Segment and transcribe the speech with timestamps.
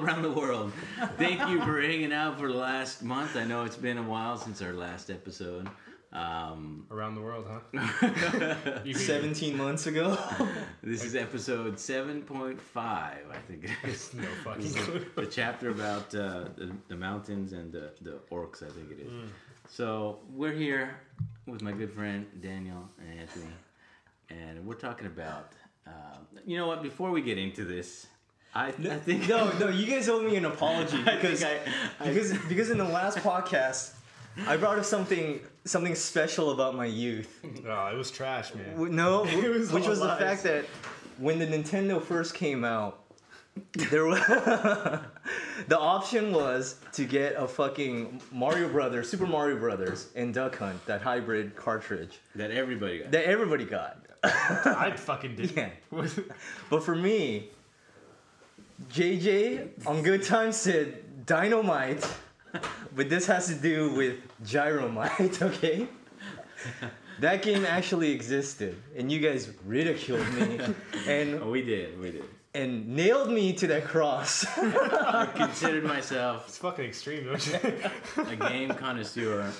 [0.00, 0.72] listeners all around the world.
[1.18, 3.36] Thank you for hanging out for the last month.
[3.36, 5.68] I know it's been a while since our last episode.
[6.12, 8.82] Um, Around the world, huh?
[8.92, 10.18] 17 months ago.
[10.82, 14.12] this is episode 7.5, I think it is.
[14.14, 15.06] No fucking clue.
[15.14, 19.12] the chapter about uh, the, the mountains and the, the orcs, I think it is.
[19.68, 20.96] So we're here
[21.46, 23.52] with my good friend Daniel and Anthony,
[24.30, 25.52] and we're talking about.
[25.86, 26.82] Uh, you know what?
[26.82, 28.08] Before we get into this,
[28.54, 31.62] I, I think no, no, you guys owe me an apology because think
[32.00, 33.92] I, I, because because in the last podcast
[34.46, 37.40] I brought up something something special about my youth.
[37.66, 38.70] Oh, it was trash, man.
[38.72, 40.18] W- No, It was which all was the lies.
[40.20, 40.64] fact that
[41.18, 43.04] when the Nintendo first came out,
[43.90, 44.18] there was
[45.68, 50.84] the option was to get a fucking Mario Brothers, Super Mario Brothers, and Duck Hunt,
[50.86, 53.10] that hybrid cartridge that everybody got.
[53.12, 53.98] that everybody got.
[54.24, 55.52] I fucking did.
[55.56, 55.70] Yeah.
[56.70, 57.50] But for me,
[58.88, 62.06] JJ on Good Times said dynamite,
[62.96, 65.86] but this has to do with gyromite, okay?
[67.20, 70.58] That game actually existed, and you guys ridiculed me
[71.06, 72.24] and Oh, we did, we did.
[72.54, 74.46] and nailed me to that cross.
[74.58, 78.22] I considered myself It's fucking extreme, don't you?
[78.24, 79.52] a game connoisseur,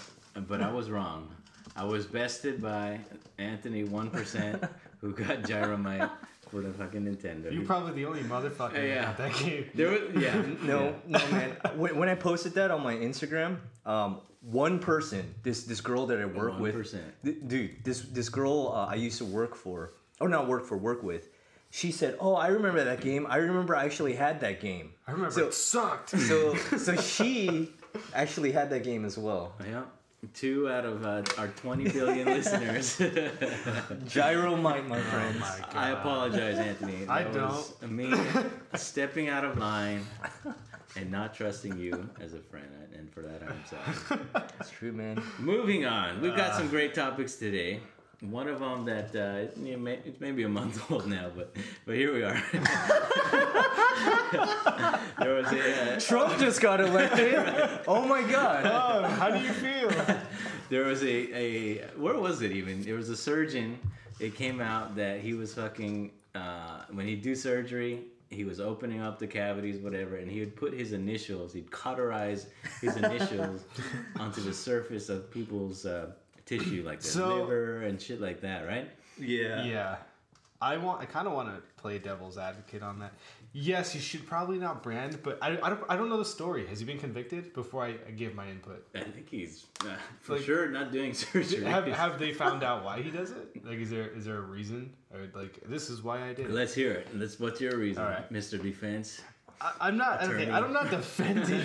[0.48, 1.28] but I was wrong.
[1.76, 2.98] I was bested by
[3.38, 4.64] Anthony one percent,
[5.00, 6.10] who got Gyromite
[6.50, 7.52] for the fucking Nintendo.
[7.52, 9.28] You're probably the only motherfucker Yeah, that yeah.
[9.28, 9.70] that game.
[9.74, 11.56] there was yeah no, no, man.
[11.76, 16.18] When, when I posted that on my Instagram, um, one person, this this girl that
[16.20, 16.74] I work with,
[17.24, 20.76] th- dude, this this girl uh, I used to work for, or not work for,
[20.76, 21.28] work with.
[21.70, 23.26] She said, "Oh, I remember that game.
[23.28, 26.10] I remember I actually had that game." I remember So- it sucked.
[26.10, 27.70] So, so she
[28.14, 29.54] actually had that game as well.
[29.68, 29.82] yeah.
[30.34, 32.98] Two out of uh, our 20 billion listeners.
[32.98, 35.40] Gyromite, my Oh friends.
[35.40, 35.74] my god.
[35.74, 37.06] I apologize, Anthony.
[37.08, 38.12] I That was me
[38.74, 40.04] stepping out of line
[40.96, 44.20] and not trusting you as a friend, and for that I'm sorry.
[44.60, 45.22] It's true, man.
[45.38, 47.80] Moving on, we've got some great topics today.
[48.20, 51.94] One of them that uh, you may, it's maybe a month old now, but but
[51.94, 52.34] here we are.
[55.18, 57.34] there was a uh, Trump just got elected.
[57.88, 58.66] Oh my god.
[58.66, 59.90] Oh, how do you feel?
[60.68, 62.82] there was a, a where was it even?
[62.82, 63.78] There was a surgeon.
[64.20, 68.04] It came out that he was fucking uh, when he'd do surgery.
[68.28, 71.54] He was opening up the cavities, whatever, and he would put his initials.
[71.54, 72.48] He'd cauterize
[72.80, 73.64] his initials
[74.16, 76.12] onto the surface of people's uh,
[76.58, 78.90] tissue, like their So- liver and shit like that, right?
[79.18, 79.64] Yeah.
[79.64, 79.96] Yeah.
[80.62, 81.00] I want.
[81.00, 83.14] I kind of want to play devil's advocate on that.
[83.54, 85.80] Yes, you should probably not brand, but I, I don't.
[85.88, 86.66] I don't know the story.
[86.66, 87.54] Has he been convicted?
[87.54, 89.86] Before I, I give my input, I think he's uh,
[90.20, 91.64] for Like- sure not doing surgery.
[91.64, 93.64] have have they found out why he does it?
[93.64, 94.92] Like, is there is there a reason?
[95.14, 96.50] Or like, this is why I did.
[96.50, 97.08] Let's hear it.
[97.14, 97.40] Let's.
[97.40, 98.30] What's your reason, All right.
[98.30, 98.60] Mr.
[98.62, 99.22] Defense?
[99.60, 100.22] I, I'm not.
[100.24, 100.50] Attorney.
[100.50, 101.62] I'm not defending.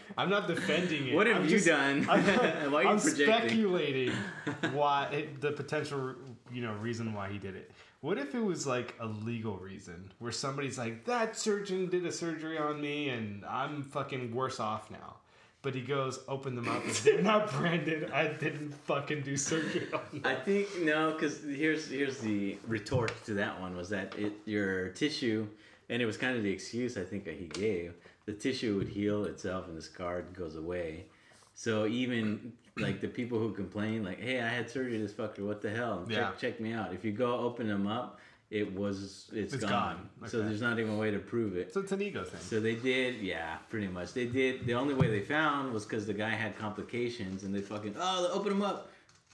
[0.18, 1.14] I'm not defending it.
[1.14, 2.06] What have I'm you just- done?
[2.08, 2.22] I'm,
[2.72, 3.26] Why are you I'm projecting?
[3.26, 4.12] speculating
[4.72, 6.14] why it, the potential,
[6.52, 7.70] you know, reason why he did it.
[8.00, 12.12] What if it was like a legal reason where somebody's like, that surgeon did a
[12.12, 15.16] surgery on me and I'm fucking worse off now.
[15.62, 16.84] But he goes, open them up.
[17.02, 18.12] They're not branded.
[18.12, 20.22] I didn't fucking do surgery on them.
[20.24, 24.90] I think no, because here's here's the retort to that one was that it your
[24.90, 25.48] tissue,
[25.88, 27.94] and it was kind of the excuse I think that he gave.
[28.26, 31.06] The tissue would heal itself, and the scar goes away.
[31.54, 35.60] So even like the people who complain, like, "Hey, I had surgery, this fucker, what
[35.62, 36.04] the hell?
[36.08, 36.30] Check, Yeah.
[36.38, 40.08] check me out." If you go open them up, it was it's, It's gone.
[40.20, 40.28] gone.
[40.30, 41.72] So there's not even a way to prove it.
[41.74, 42.40] So it's an ego thing.
[42.40, 44.12] So they did, yeah, pretty much.
[44.14, 44.64] They did.
[44.66, 48.30] The only way they found was because the guy had complications, and they fucking oh,
[48.32, 48.90] open him up.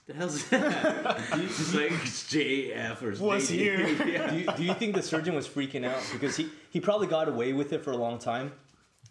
[0.07, 1.17] The hell's that?
[1.33, 3.79] it's like JF or Was here.
[4.05, 4.29] Yeah.
[4.29, 7.27] Do you, do you think the surgeon was freaking out because he he probably got
[7.27, 8.51] away with it for a long time?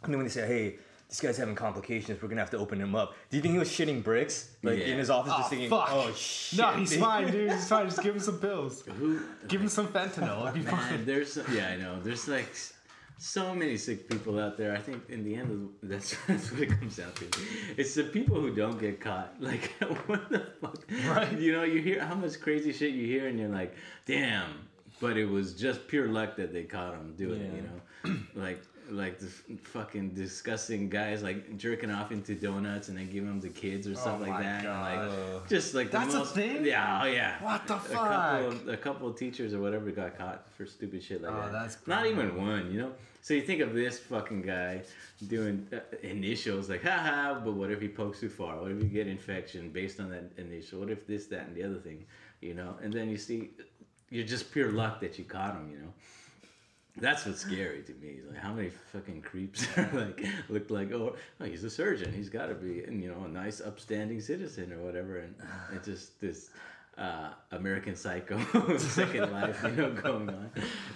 [0.02, 0.76] I mean, when they say, "Hey,
[1.08, 2.22] this guy's having complications.
[2.22, 4.78] We're gonna have to open him up." Do you think he was shitting bricks like
[4.78, 4.86] Yeah.
[4.92, 5.88] in his office, Oh, just ah, thinking, fuck.
[5.90, 6.58] "Oh shit"?
[6.60, 7.50] no, he's dude." fine, dude.
[7.52, 7.86] He's fine.
[7.86, 8.82] Just give him some pills.
[8.98, 9.20] Who?
[9.48, 10.40] Give him some fentanyl.
[10.42, 11.04] It'll be Man, fine.
[11.06, 11.98] there's yeah, I know.
[12.02, 12.73] There's like s-
[13.18, 14.74] so many sick people out there.
[14.74, 15.58] I think in the end, of,
[15.88, 17.26] that's that's what it comes down to.
[17.76, 19.34] It's the people who don't get caught.
[19.40, 19.72] Like
[20.06, 20.78] what the fuck?
[21.06, 21.38] Right.
[21.38, 23.74] You know, you hear how much crazy shit you hear, and you're like,
[24.06, 24.68] damn.
[25.00, 27.52] But it was just pure luck that they caught him doing it.
[27.54, 32.98] You know, like like the f- fucking disgusting guys like jerking off into donuts and
[32.98, 34.62] then giving them to kids or stuff like Oh that.
[34.62, 34.92] God.
[34.98, 36.64] And like just like the That's a most, thing?
[36.64, 37.42] Yeah, oh yeah.
[37.42, 38.42] What the A couple, fuck?
[38.62, 41.52] of, a couple of teachers or whatever got caught for stupid shit like Oh, that.
[41.52, 42.92] that's not even one, you know.
[43.22, 44.82] So you think of this fucking guy
[45.28, 48.60] doing uh, initials like haha, but what if he pokes too far?
[48.60, 50.80] What if you get infection based on that initial?
[50.80, 52.04] What if this, that, and the other thing,
[52.42, 52.74] you know?
[52.82, 53.50] And then you see,
[54.10, 55.92] you're just pure luck that you caught him, you know.
[56.96, 58.18] That's what's scary to me.
[58.28, 62.12] Like how many fucking creeps are like look like oh, oh he's a surgeon.
[62.12, 65.18] He's got to be and you know a nice upstanding citizen or whatever.
[65.18, 65.34] And
[65.72, 66.50] it's just this
[66.96, 68.38] uh, American Psycho
[68.78, 70.50] second life, you know, going on.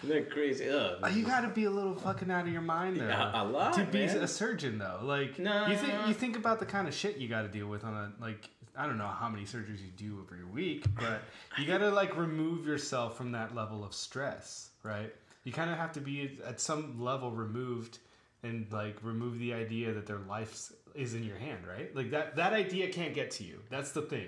[0.04, 0.68] Isn't that crazy?
[0.70, 1.12] Ugh.
[1.12, 3.08] You gotta be a little fucking out of your mind though.
[3.08, 4.18] Yeah, a lot, to be man.
[4.18, 5.00] a surgeon though.
[5.02, 5.66] Like No.
[5.66, 8.12] you think you think about the kind of shit you gotta deal with on a
[8.22, 11.22] like I don't know how many surgeries you do every week, but
[11.58, 15.12] you gotta like remove yourself from that level of stress, right?
[15.48, 18.00] You kind of have to be at some level removed
[18.42, 21.96] and like remove the idea that their life is in your hand, right?
[21.96, 23.60] Like that that idea can't get to you.
[23.70, 24.26] That's the thing.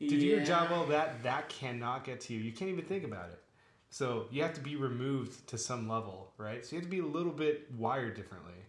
[0.00, 2.40] To do your job well, that that cannot get to you.
[2.40, 3.40] You can't even think about it.
[3.90, 6.64] So you have to be removed to some level, right?
[6.64, 8.63] So you have to be a little bit wired differently.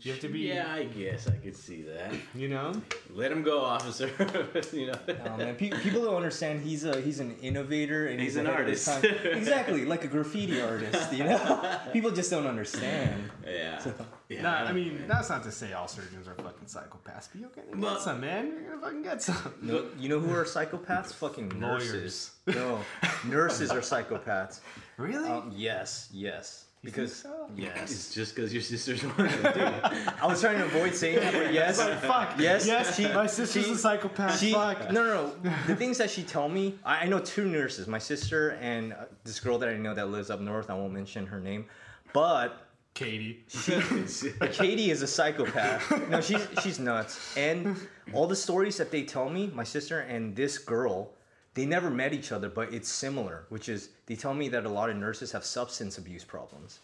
[0.00, 2.12] You have to be, Yeah, I guess I could see that.
[2.34, 2.72] you know.
[3.10, 4.08] Let him go, officer.
[4.72, 4.94] you know.
[5.08, 8.46] Oh, man, pe- people don't understand he's a he's an innovator and He's he's, an
[8.46, 9.14] ahead of his artist.
[9.24, 11.12] exactly, like a graffiti artist.
[11.12, 13.30] You know, people just don't understand.
[13.46, 13.82] Yeah.
[14.28, 14.42] yeah.
[14.42, 17.66] Nah, I mean, that's not to say all surgeons are fucking psychopaths, but you're gonna
[17.76, 18.46] Well- get some, man.
[18.52, 19.54] You're gonna fucking get some.
[19.62, 21.12] No, you know who are psychopaths?
[21.14, 22.30] Fucking nurses.
[22.46, 22.80] No,
[23.26, 24.60] nurses are psychopaths.
[24.96, 25.28] Really?
[25.28, 26.64] Um, yes, yes.
[26.82, 27.48] You Because so?
[27.56, 29.90] yes, It's just because your sister's one of them, too.
[30.22, 31.76] I was trying to avoid saying that, but yes.
[31.78, 32.34] Like, fuck.
[32.38, 32.94] Yes, Yes.
[32.96, 34.38] she- my sister's she- a psychopath.
[34.38, 34.92] She, fuck.
[34.92, 35.52] no, no, no.
[35.66, 39.06] The things that she tell me, I, I know two nurses, my sister and uh,
[39.24, 40.70] this girl that I know that lives up north.
[40.70, 41.66] I won't mention her name,
[42.12, 42.64] but
[42.94, 43.44] Katie.
[43.48, 43.72] She,
[44.52, 46.08] Katie is a psychopath.
[46.08, 47.36] No, she's she's nuts.
[47.36, 47.76] And
[48.12, 51.10] all the stories that they tell me, my sister and this girl,
[51.58, 53.44] they never met each other, but it's similar.
[53.48, 56.80] Which is, they tell me that a lot of nurses have substance abuse problems.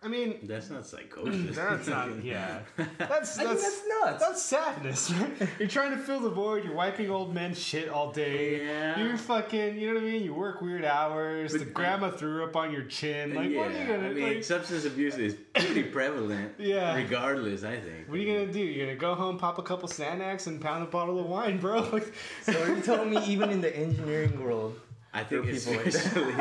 [0.00, 1.56] I mean, That's not psychosis.
[1.56, 2.08] that's not.
[2.24, 2.60] Yeah.
[2.98, 4.24] That's I think that's that's nuts.
[4.26, 5.48] That's sadness, right?
[5.58, 6.64] You're trying to fill the void.
[6.64, 8.64] You're wiping old men shit all day.
[8.64, 8.98] Yeah.
[9.02, 10.22] You're fucking, you know what I mean?
[10.22, 11.52] You work weird hours.
[11.52, 13.34] the grandma threw up on your chin.
[13.34, 16.52] Like, yeah, what are you gonna I mean, like, substance abuse is pretty prevalent.
[16.58, 16.94] Yeah.
[16.94, 18.08] Regardless, I think.
[18.08, 18.60] What are you gonna do?
[18.60, 21.80] You're gonna go home, pop a couple Xanax, and pound a bottle of wine, bro.
[21.92, 22.12] Like,
[22.42, 24.78] So are you telling me even in the engineering world,
[25.12, 26.34] I think There are people especially.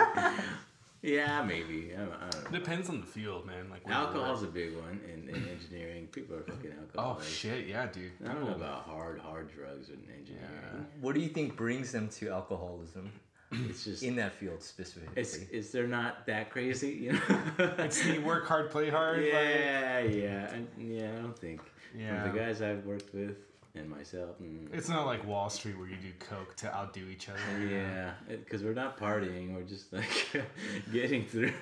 [1.02, 1.92] Yeah, maybe.
[1.96, 2.60] I don't, I don't know.
[2.60, 3.70] depends on the field, man.
[3.70, 6.08] Like, where you Alcohol's a big one in, in engineering.
[6.12, 7.18] People are fucking alcohol.
[7.20, 8.12] Oh shit, yeah, dude.
[8.26, 10.88] I don't know about hard, hard drugs in engineering.
[11.02, 13.12] what do you think brings them to alcoholism
[13.52, 14.04] It's just.
[14.04, 15.14] in that field specifically?
[15.22, 17.20] it's, it's they're not that crazy, you know.
[17.80, 19.20] It's the work hard, play hard.
[19.20, 21.12] like- yeah, yeah, I, yeah.
[21.18, 21.62] I don't think.
[21.98, 22.24] Yeah.
[22.24, 23.38] From the guys I've worked with
[23.80, 27.30] and myself, and It's not like Wall Street where you do coke to outdo each
[27.30, 27.40] other.
[27.70, 29.54] yeah, because we're not partying.
[29.56, 30.28] We're just like
[30.92, 31.52] getting through.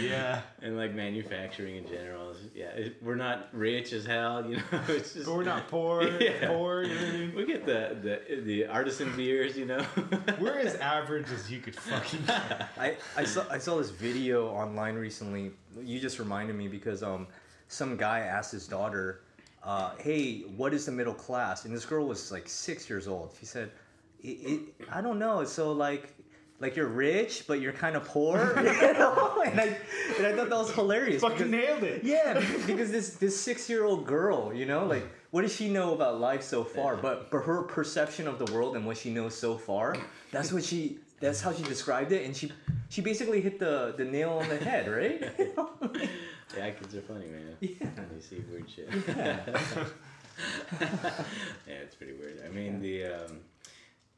[0.00, 0.40] Yeah.
[0.62, 2.30] and like manufacturing in general.
[2.30, 4.62] is- Yeah, it, we're not rich as hell, you know.
[4.88, 6.02] It's just But we're not poor.
[6.20, 6.48] Yeah.
[6.48, 6.82] Poor.
[6.82, 7.34] You know what I mean?
[7.34, 9.84] We get the the the artisan beers, you know.
[10.40, 12.68] We're as average as you could fucking get.
[12.78, 15.52] I, I saw I saw this video online recently.
[15.82, 17.26] You just reminded me because um
[17.68, 19.22] some guy asked his daughter,
[19.66, 23.34] uh, "Hey, what is the middle class?" And this girl was like six years old.
[23.38, 23.70] She said,
[24.22, 24.60] it, it,
[24.90, 26.14] "I don't know." So like.
[26.58, 28.62] Like you're rich, but you're kind of poor, you
[28.94, 29.42] know?
[29.44, 29.76] and I
[30.16, 31.20] and I thought that was hilarious.
[31.20, 32.02] fucking because- nailed it.
[32.02, 35.68] yeah, because, because this this six year old girl, you know, like what does she
[35.68, 36.96] know about life so far?
[36.96, 39.98] But but her perception of the world and what she knows so far,
[40.32, 42.50] that's what she that's how she described it, and she
[42.88, 45.20] she basically hit the the nail on the head, right?
[46.56, 47.56] yeah, kids are funny, man.
[47.60, 47.88] Yeah.
[48.12, 48.88] They see weird shit.
[49.08, 49.40] yeah.
[50.80, 52.42] yeah, it's pretty weird.
[52.44, 53.38] I mean, the um,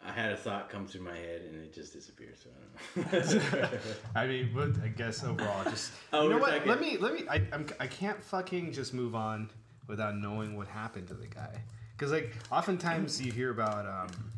[0.05, 2.35] I had a thought come through my head and it just disappeared.
[2.43, 2.51] So
[2.97, 3.79] I don't know.
[4.17, 6.51] I mean, but I guess overall, just Oh, you know what?
[6.51, 7.25] talking- Let me let me.
[7.31, 9.51] I I'm, I can't fucking just move on
[9.87, 11.61] without knowing what happened to the guy.
[11.97, 14.31] Because like oftentimes you hear about um,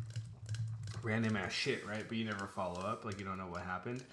[1.03, 2.03] random ass shit, right?
[2.07, 3.05] But you never follow up.
[3.05, 4.03] Like you don't know what happened.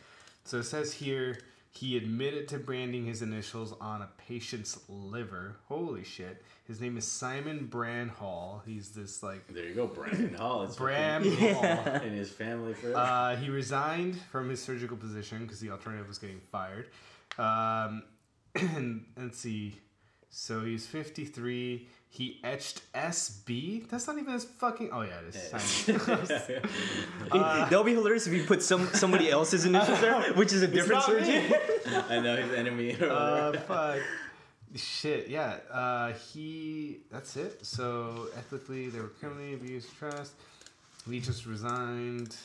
[0.45, 1.39] So it says here
[1.71, 5.57] he admitted to branding his initials on a patient's liver.
[5.69, 6.43] Holy shit!
[6.67, 8.63] His name is Simon Bramhall.
[8.67, 10.65] He's this like there you go, Brandon Hall.
[10.65, 11.65] It's Bram fucking- Hall.
[11.65, 12.75] and his family.
[12.95, 16.89] Uh, he resigned from his surgical position because the alternative was getting fired.
[17.39, 18.03] Um,
[18.55, 19.77] and let's see.
[20.31, 21.87] So he's 53.
[22.11, 23.89] He etched SB.
[23.89, 24.91] That's not even his fucking.
[24.93, 25.51] Oh, yeah, it is.
[25.51, 26.63] Simon.
[27.31, 31.07] That'll be hilarious if you put some somebody else's initials there, which is a different
[31.07, 31.25] not me.
[31.25, 32.03] surgeon.
[32.09, 32.97] I know his enemy.
[33.01, 33.99] Or uh, fuck.
[34.75, 35.59] Shit, yeah.
[35.71, 36.99] Uh, he.
[37.11, 37.65] That's it.
[37.65, 40.33] So ethically, they were criminally abused trust.
[41.07, 42.37] We just resigned.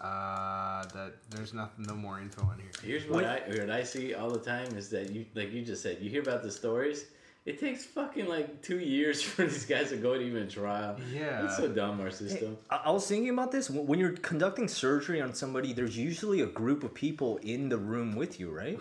[0.00, 2.70] Uh, that there's nothing, no more info on here.
[2.82, 5.82] Here's what I what I see all the time is that you like you just
[5.82, 7.04] said you hear about the stories.
[7.44, 10.96] It takes fucking like two years for these guys to go to even trial.
[11.12, 11.44] Yeah.
[11.44, 12.56] it's so dumb our system.
[12.70, 13.68] I I was thinking about this.
[13.68, 17.78] When when you're conducting surgery on somebody, there's usually a group of people in the
[17.78, 18.78] room with you, right?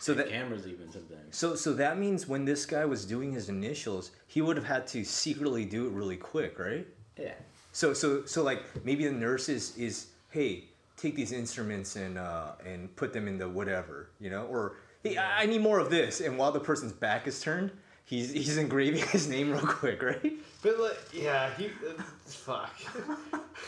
[0.00, 1.36] So that cameras even sometimes.
[1.36, 4.86] so so that means when this guy was doing his initials, he would have had
[4.88, 6.86] to secretly do it really quick, right?
[7.18, 7.34] Yeah.
[7.72, 10.64] So so so like maybe the nurse is is hey
[10.96, 15.16] take these instruments and uh and put them in the whatever you know or hey
[15.16, 17.70] I I need more of this and while the person's back is turned
[18.04, 22.74] he's he's engraving his name real quick right But like, yeah, he uh, fuck.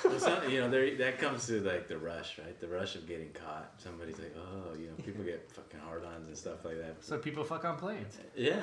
[0.05, 2.61] Well, some, you know, there that comes to like the rush, right?
[2.61, 3.71] The rush of getting caught.
[3.79, 6.97] Somebody's like, oh, you know, people get fucking hard-ons and stuff like that.
[7.01, 8.19] so people fuck on planes.
[8.37, 8.61] Yeah,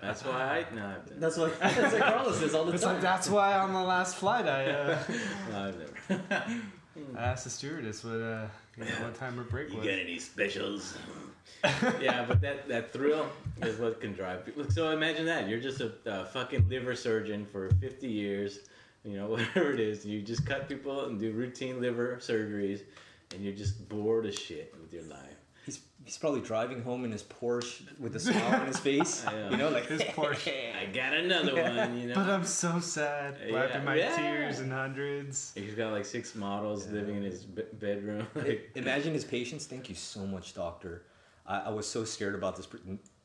[0.00, 1.18] that's why I no, I've done.
[1.18, 4.14] that's what that's what Carlos says all the It's like that's why on the last
[4.16, 4.98] flight I, uh,
[5.50, 6.32] No, I've never.
[7.18, 8.46] I asked the stewardess what uh,
[8.76, 9.86] you know, what time her break You was.
[9.86, 10.96] got any specials?
[12.00, 13.26] Yeah, but that, that thrill
[13.62, 14.68] is what can drive people.
[14.70, 18.60] So imagine that you're just a, a fucking liver surgeon for 50 years,
[19.04, 20.04] you know, whatever it is.
[20.04, 22.80] You just cut people and do routine liver surgeries,
[23.34, 25.36] and you're just bored as shit with your life.
[25.64, 29.50] he's he's probably driving home in his Porsche with a smile on his face know.
[29.50, 30.74] you know like His Porsche.
[30.82, 32.14] I got another one, you know.
[32.16, 34.16] But I'm so sad, Yeah, wiping my yeah.
[34.16, 35.52] tears in hundreds.
[35.54, 38.26] He's got like six models living in his be- bedroom.
[38.74, 39.66] Imagine his patients.
[39.66, 41.02] Thank you so much, doctor.
[41.46, 42.68] I, I was so scared about this.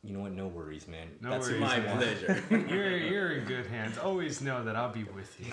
[0.04, 0.32] You know what?
[0.32, 1.08] No worries, man.
[1.22, 1.96] No That's worries, My why.
[1.98, 2.44] pleasure.
[2.70, 3.98] You're you're in good hands.
[3.98, 5.52] Always know that I'll be with you.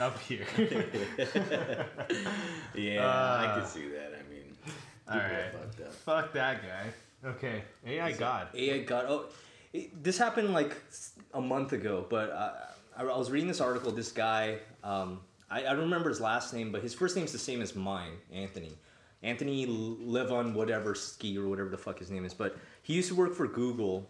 [0.00, 0.46] Up here.
[2.74, 4.12] yeah, I Uh, can see that.
[4.14, 4.56] I mean,
[5.10, 5.54] All right.
[5.54, 5.92] up.
[5.92, 7.28] Fuck that guy.
[7.30, 7.62] Okay.
[7.86, 8.48] AI God.
[8.54, 9.06] AI God.
[9.08, 9.24] oh,
[9.72, 10.76] it, this happened like
[11.34, 12.52] a month ago, but uh,
[12.96, 13.90] I, I was reading this article.
[13.92, 17.38] This guy, um, I, I don't remember his last name, but his first name's the
[17.38, 18.72] same as mine, Anthony.
[19.22, 23.14] Anthony Levon, whatever ski or whatever the fuck his name is, but he used to
[23.14, 24.08] work for Google.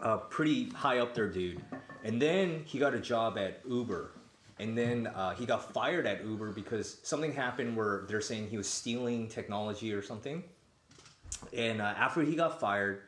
[0.00, 1.60] Uh, pretty high up there, dude.
[2.04, 4.12] And then he got a job at Uber.
[4.60, 8.56] And then uh, he got fired at Uber because something happened where they're saying he
[8.56, 10.42] was stealing technology or something.
[11.56, 13.02] And uh, after he got fired,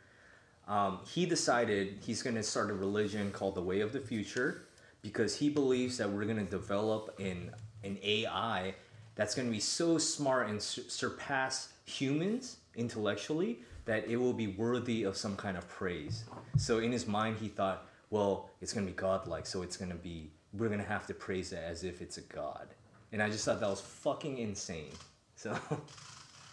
[0.68, 4.66] um, he decided he's going to start a religion called the Way of the Future
[5.02, 7.50] because he believes that we're going to develop an,
[7.82, 8.74] an AI
[9.14, 14.48] that's going to be so smart and sur- surpass humans intellectually that it will be
[14.48, 16.24] worthy of some kind of praise.
[16.56, 19.90] So in his mind, he thought, well, it's going to be godlike, so it's going
[19.90, 22.68] to be, we're going to have to praise it as if it's a god.
[23.12, 24.92] And I just thought that was fucking insane.
[25.36, 25.56] So.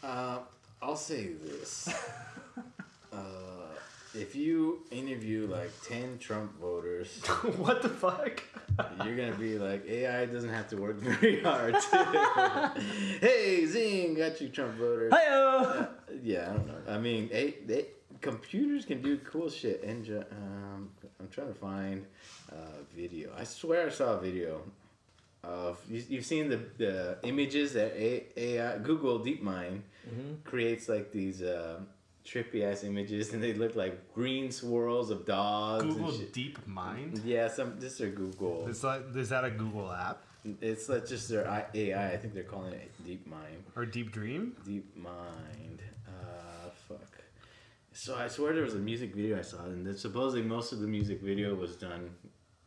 [0.04, 0.38] Uh,
[0.80, 1.90] I'll say this.
[3.12, 3.18] uh,
[4.18, 7.18] if you interview like 10 Trump voters,
[7.58, 8.44] what the fuck?
[9.04, 11.76] you're going to be like, AI doesn't have to work very hard.
[13.22, 15.10] hey, zing, got you, Trump voter.
[15.12, 15.88] Hi-yo!
[16.24, 16.94] Yeah, I don't know.
[16.94, 17.86] I mean, they, they,
[18.22, 19.84] computers can do cool shit.
[19.84, 22.06] And um, I'm trying to find
[22.52, 23.32] a video.
[23.38, 24.62] I swear I saw a video
[25.44, 29.82] of you, you've seen the, the images that a, AI Google DeepMind
[30.44, 31.80] creates like these uh,
[32.28, 35.84] trippy ass images, and they look like green swirls of dogs.
[35.86, 36.34] Google and shit.
[36.34, 37.22] Deep Mind.
[37.24, 38.68] Yeah, some this is their Google.
[38.68, 40.22] Is that is that a Google app
[40.62, 42.12] It's like just their AI.
[42.14, 44.56] I think they're calling it Deep Mind or Deep Dream?
[44.66, 45.82] Deep Mind.
[46.08, 47.12] Uh, fuck.
[47.94, 50.80] So I swear there was a music video I saw, and that supposedly most of
[50.80, 52.12] the music video was done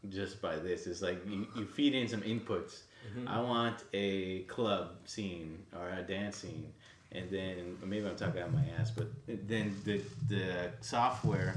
[0.09, 0.87] just by this.
[0.87, 2.83] It's like you, you feed in some inputs.
[3.27, 6.73] I want a club scene or a dance scene,
[7.13, 11.55] and then maybe I'm talking out my ass, but then the the software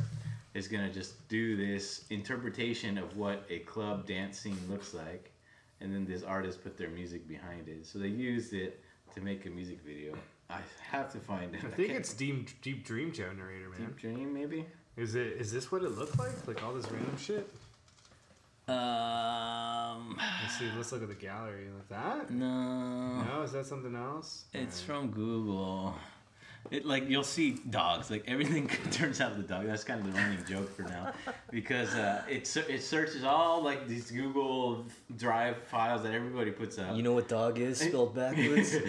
[0.53, 5.31] is gonna just do this interpretation of what a club dance scene looks like,
[5.81, 7.85] and then this artist put their music behind it.
[7.85, 8.81] So they used it
[9.15, 10.13] to make a music video.
[10.49, 10.59] I
[10.91, 11.63] have to find it.
[11.63, 13.79] I think can't- it's Deep Deep Dream Generator, man.
[13.87, 14.65] Deep Dream, maybe.
[14.95, 15.27] Is it?
[15.39, 16.47] Is this what it looked like?
[16.47, 17.49] Like all this random shit?
[18.67, 20.69] Um, Let's see.
[20.75, 21.67] Let's look at the gallery.
[21.73, 22.31] Like that?
[22.31, 24.45] no, No, is that something else?
[24.53, 25.95] it's from Google.
[26.71, 28.09] It like you'll see dogs.
[28.09, 29.65] Like everything turns out the dog.
[29.67, 31.11] That's kind of the running joke for now,
[31.51, 34.85] because uh, it it searches all like these Google
[35.17, 36.95] Drive files that everybody puts out.
[36.95, 38.75] You know what dog is spelled backwards?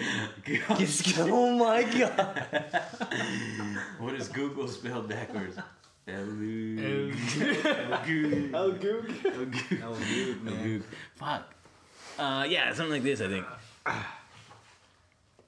[1.19, 2.45] Oh my god.
[3.99, 5.57] what is Google spelled backwards?
[6.07, 9.25] L-U- El- L-Goo- El Goog.
[9.25, 9.95] L-Goo- Oh,
[10.43, 10.53] man.
[10.57, 10.83] L-Goo.
[11.15, 11.53] Fuck.
[12.19, 13.45] Uh, yeah, something like this, I think.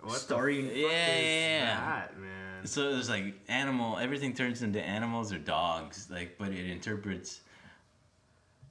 [0.02, 0.86] What Starry- the fuck Yeah,
[1.18, 1.76] is yeah, yeah.
[1.80, 2.66] that, man?
[2.66, 3.98] So there's like animal.
[3.98, 6.08] Everything turns into animals or dogs.
[6.10, 7.42] Like, but it interprets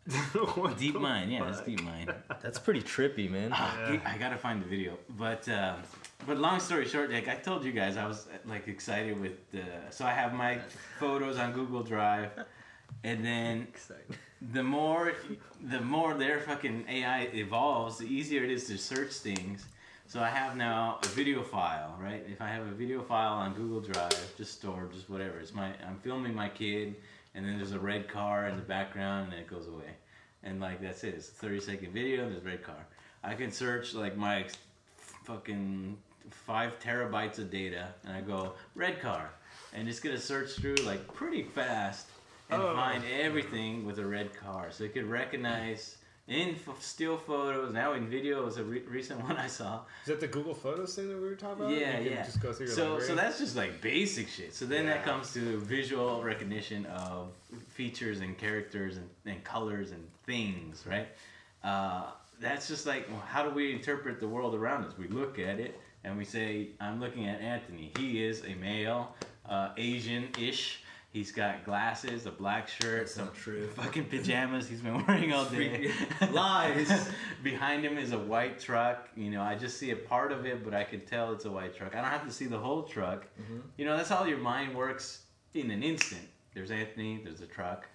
[0.54, 1.30] What deep the mind.
[1.32, 1.66] Yeah, that's fuck?
[1.66, 2.12] deep mind.
[2.42, 3.50] That's pretty trippy, man.
[3.52, 4.00] Ah, Yeah.
[4.04, 4.98] I gotta find the video.
[5.10, 5.82] But um,
[6.26, 9.50] but long story short, like I told you guys, I was uh, like excited with
[9.52, 9.62] the.
[9.90, 10.58] So I have my
[10.98, 12.30] photos on Google Drive,
[13.04, 13.68] and then
[14.52, 15.14] the more
[15.62, 19.66] the more their fucking AI evolves, the easier it is to search things.
[20.08, 22.24] So I have now a video file, right?
[22.28, 25.38] If I have a video file on Google Drive, just stored, just whatever.
[25.38, 26.96] It's my I'm filming my kid,
[27.34, 29.94] and then there's a red car in the background, and then it goes away,
[30.42, 31.14] and like that's it.
[31.14, 32.86] It's a 30 second video, and there's a red car.
[33.22, 34.46] I can search like my
[35.24, 35.96] fucking
[36.30, 39.30] five terabytes of data, and I go red car,
[39.72, 42.08] and it's gonna search through like pretty fast
[42.50, 42.74] and Oh.
[42.74, 44.70] find everything with a red car.
[44.70, 45.96] So it could recognize
[46.28, 47.72] in f- still photos.
[47.72, 49.82] Now in video was a re- recent one I saw.
[50.02, 51.76] Is that the Google Photos thing that we were talking about?
[51.76, 52.22] Yeah, yeah.
[52.24, 53.06] Just go through your so library?
[53.08, 54.54] so that's just like basic shit.
[54.54, 57.28] So then that comes to visual recognition of
[57.68, 61.08] features and characters and, and colors and things, right?
[61.64, 64.96] Uh, that's just like well, how do we interpret the world around us?
[64.98, 67.92] We look at it and we say, I'm looking at Anthony.
[67.98, 69.14] He is a male,
[69.48, 70.82] uh, Asian-ish.
[71.12, 73.66] He's got glasses, a black shirt, some true.
[73.74, 75.90] fucking pajamas he's been wearing all day.
[76.30, 77.08] Lies.
[77.42, 79.08] Behind him is a white truck.
[79.16, 81.50] You know, I just see a part of it, but I can tell it's a
[81.50, 81.96] white truck.
[81.96, 83.26] I don't have to see the whole truck.
[83.76, 85.22] You know, that's how your mind works
[85.54, 86.28] in an instant.
[86.54, 87.88] There's Anthony, there's a truck.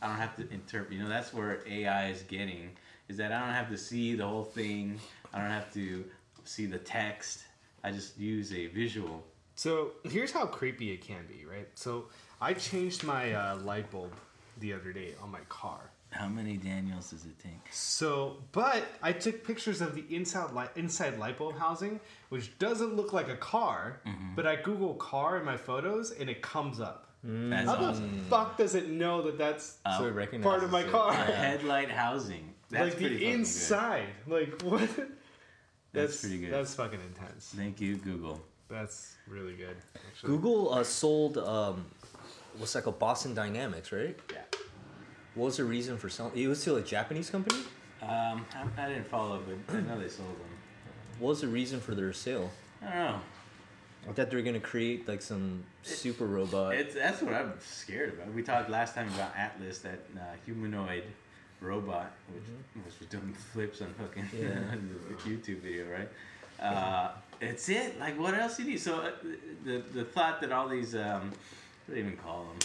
[0.00, 0.92] I don't have to interpret.
[0.92, 2.70] You know, that's where AI is getting,
[3.08, 5.00] is that I don't have to see the whole thing.
[5.32, 6.04] I don't have to
[6.44, 7.40] see the text.
[7.84, 9.24] I just use a visual.
[9.54, 11.68] So here's how creepy it can be, right?
[11.74, 12.06] So
[12.40, 14.12] I changed my uh, light bulb
[14.60, 15.90] the other day on my car.
[16.10, 17.60] How many Daniels does it take?
[17.72, 22.94] So, but I took pictures of the inside light inside light bulb housing, which doesn't
[22.94, 24.00] look like a car.
[24.06, 24.34] Mm-hmm.
[24.34, 27.02] But I Google car in my photos, and it comes up.
[27.24, 28.18] That's How awesome.
[28.18, 30.90] the fuck does it know that that's Uh, so part of my it.
[30.90, 31.10] car?
[31.10, 32.54] A headlight housing.
[32.70, 33.34] That's like the fucking good.
[33.34, 34.06] inside.
[34.28, 34.88] Like what?
[35.96, 36.52] That's, pretty good.
[36.52, 37.52] That's fucking intense.
[37.56, 38.40] Thank you, Google.
[38.68, 39.76] That's really good.
[39.94, 40.28] Actually.
[40.28, 41.86] Google uh, sold um,
[42.58, 42.98] what's that called?
[42.98, 44.18] Boston Dynamics, right?
[44.32, 44.38] Yeah.
[45.34, 46.36] What was the reason for selling?
[46.36, 47.60] It was still a Japanese company.
[48.02, 50.46] Um, I, I didn't follow, up, but I know they sold them.
[51.18, 52.50] What was the reason for their sale?
[52.82, 53.20] I don't know.
[54.08, 56.74] I thought they were gonna create like some super robot.
[56.74, 58.32] It's that's what I'm scared about.
[58.32, 61.04] We talked last time about Atlas, that uh, humanoid
[61.60, 64.48] robot, which which was doing flips on fucking Yeah.
[65.24, 66.08] the YouTube video, right?
[66.60, 67.98] Uh, it's it.
[68.00, 68.80] Like, what else do you need?
[68.80, 69.10] So uh,
[69.64, 72.58] the the thought that all these um, what do they even call them?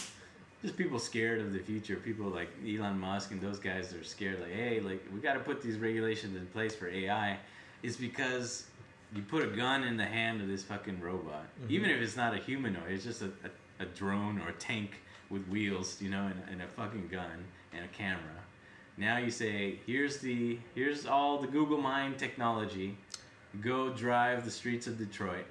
[0.62, 1.96] Just people scared of the future.
[1.96, 4.40] People like Elon Musk and those guys are scared.
[4.40, 7.38] Like, hey, like we got to put these regulations in place for AI.
[7.82, 8.66] Is because
[9.14, 12.32] you put a gun in the hand of this fucking robot, even if it's not
[12.32, 13.26] a humanoid, it's just a,
[13.80, 14.92] a, a drone or a tank
[15.30, 18.20] with wheels, you know, and, and a fucking gun and a camera.
[19.02, 22.96] Now you say, here's the here's all the Google Mind technology.
[23.60, 25.44] Go drive the streets of Detroit,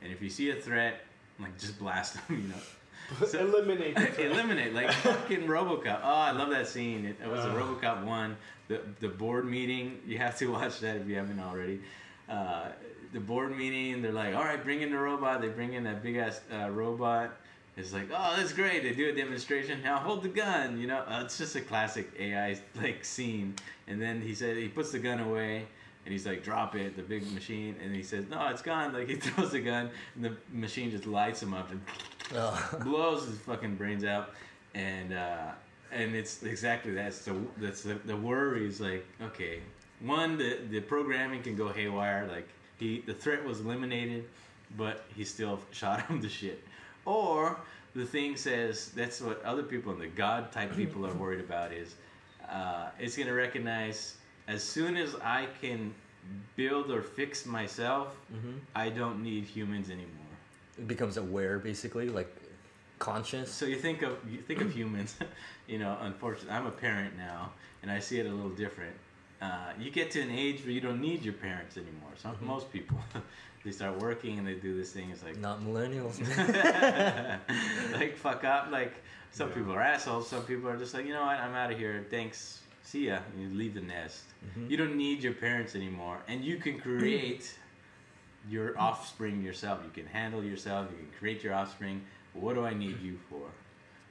[0.00, 1.00] and if you see a threat,
[1.40, 3.26] like just blast them, you know.
[3.26, 3.98] So- Eliminate.
[4.18, 6.02] Eliminate like fucking RoboCop.
[6.04, 7.04] Oh, I love that scene.
[7.04, 8.36] It, it was a RoboCop one.
[8.68, 9.98] The the board meeting.
[10.06, 11.80] You have to watch that if you haven't already.
[12.28, 12.68] Uh,
[13.12, 14.02] the board meeting.
[14.02, 15.42] They're like, all right, bring in the robot.
[15.42, 17.36] They bring in that big ass uh, robot.
[17.76, 18.82] It's like, oh, that's great.
[18.84, 19.82] They do a demonstration.
[19.82, 20.78] Now hold the gun.
[20.78, 23.54] You know, uh, it's just a classic AI like scene.
[23.88, 25.66] And then he said he puts the gun away.
[26.04, 27.76] And he's like, drop it, the big machine.
[27.82, 28.92] And he says, no, it's gone.
[28.92, 31.80] Like, he throws the gun, and the machine just lights him up and
[32.34, 32.78] Oh.
[32.84, 34.30] blows his fucking brains out,
[34.74, 35.50] and uh,
[35.92, 39.60] and it's exactly that's the that's the, the worry is like okay,
[40.00, 44.24] one the the programming can go haywire like he the threat was eliminated,
[44.76, 46.64] but he still shot him to shit,
[47.04, 47.58] or
[47.94, 51.72] the thing says that's what other people and the God type people are worried about
[51.72, 51.94] is
[52.50, 54.16] uh, it's gonna recognize
[54.48, 55.94] as soon as I can
[56.56, 58.16] build or fix myself,
[58.74, 60.08] I don't need humans anymore.
[60.78, 62.34] it becomes aware, basically, like
[62.98, 63.50] conscious.
[63.52, 65.16] So you think of you think of humans,
[65.66, 65.96] you know.
[66.00, 68.94] Unfortunately, I'm a parent now, and I see it a little different.
[69.42, 72.10] Uh, you get to an age where you don't need your parents anymore.
[72.16, 72.98] Some most people,
[73.64, 75.10] they start working and they do this thing.
[75.10, 76.20] It's like Not millennials.
[77.92, 78.68] like fuck up.
[78.70, 78.94] Like
[79.30, 80.28] some people are assholes.
[80.28, 82.06] Some people are just like you know what, I'm out of here.
[82.10, 82.60] Thanks.
[82.82, 83.20] See ya.
[83.38, 84.24] You leave the nest.
[84.68, 87.58] You don't need your parents anymore, and you can create
[88.48, 89.80] your offspring yourself.
[89.82, 90.88] You can handle yourself.
[90.90, 92.02] You can create your offspring.
[92.34, 93.46] What do I need you for?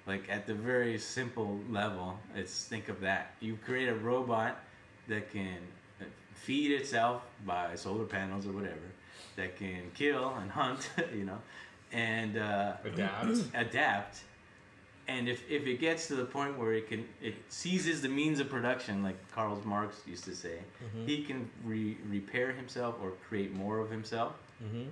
[0.08, 3.36] Like at the very simple level, it's think of that.
[3.39, 4.60] You create a robot
[5.08, 5.58] that can
[6.02, 8.92] uh, feed itself by solar panels or whatever,
[9.36, 11.39] that can kill and hunt, you know,
[11.91, 13.28] and uh, Adapt.
[13.54, 14.19] adapt.
[15.08, 18.39] And if, if it gets to the point where it can it seizes the means
[18.39, 20.60] of production, like Karl Marx used to say,
[21.06, 24.34] he can re- repair himself or create more of himself.
[24.63, 24.88] Mhm.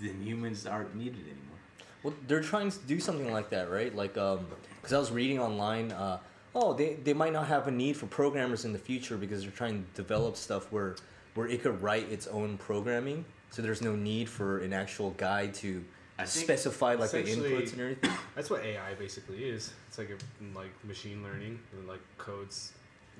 [0.00, 1.58] Then humans aren't needed anymore.
[2.02, 3.94] Well, they're trying to do something like that, right?
[3.94, 4.46] Like, um,
[4.80, 6.18] because I was reading online, uh,
[6.56, 9.52] oh, they, they might not have a need for programmers in the future because they're
[9.52, 10.96] trying to develop stuff where
[11.34, 15.54] where it could write its own programming, so there's no need for an actual guide
[15.54, 15.84] to
[16.18, 18.10] I specify like the inputs and everything.
[18.34, 19.72] That's what AI basically is.
[19.88, 22.72] It's like a, like machine learning and like codes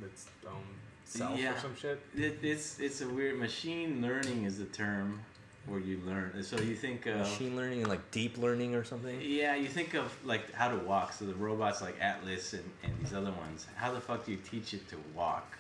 [0.03, 0.63] its own um,
[1.05, 1.55] self Yeah.
[1.55, 2.01] or some shit.
[2.17, 5.21] It, it's it's a weird machine learning is the term
[5.67, 6.43] where you learn.
[6.43, 9.21] So you think of Machine learning and like deep learning or something.
[9.23, 11.13] yeah, you think of like how to walk.
[11.13, 13.67] So the robots like Atlas and, and these other ones.
[13.77, 15.57] How the fuck do you teach it to walk?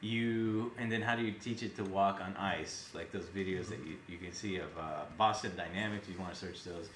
[0.00, 2.90] You and then how do you teach it to walk on ice?
[2.94, 6.08] Like those videos that you, you can see of uh, Boston Dynamics.
[6.08, 6.88] You want to search those.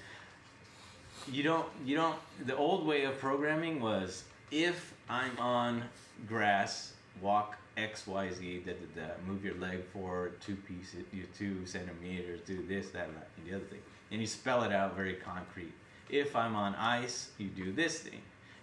[1.29, 1.67] You don't.
[1.85, 2.17] You don't.
[2.45, 5.83] The old way of programming was if I'm on
[6.27, 8.63] grass, walk X Y Z.
[8.65, 11.03] Da, da, da, move your leg forward two pieces,
[11.37, 12.41] two centimeters.
[12.45, 13.79] Do this, that, and the other thing.
[14.11, 15.73] And you spell it out very concrete.
[16.09, 18.21] If I'm on ice, you do this thing.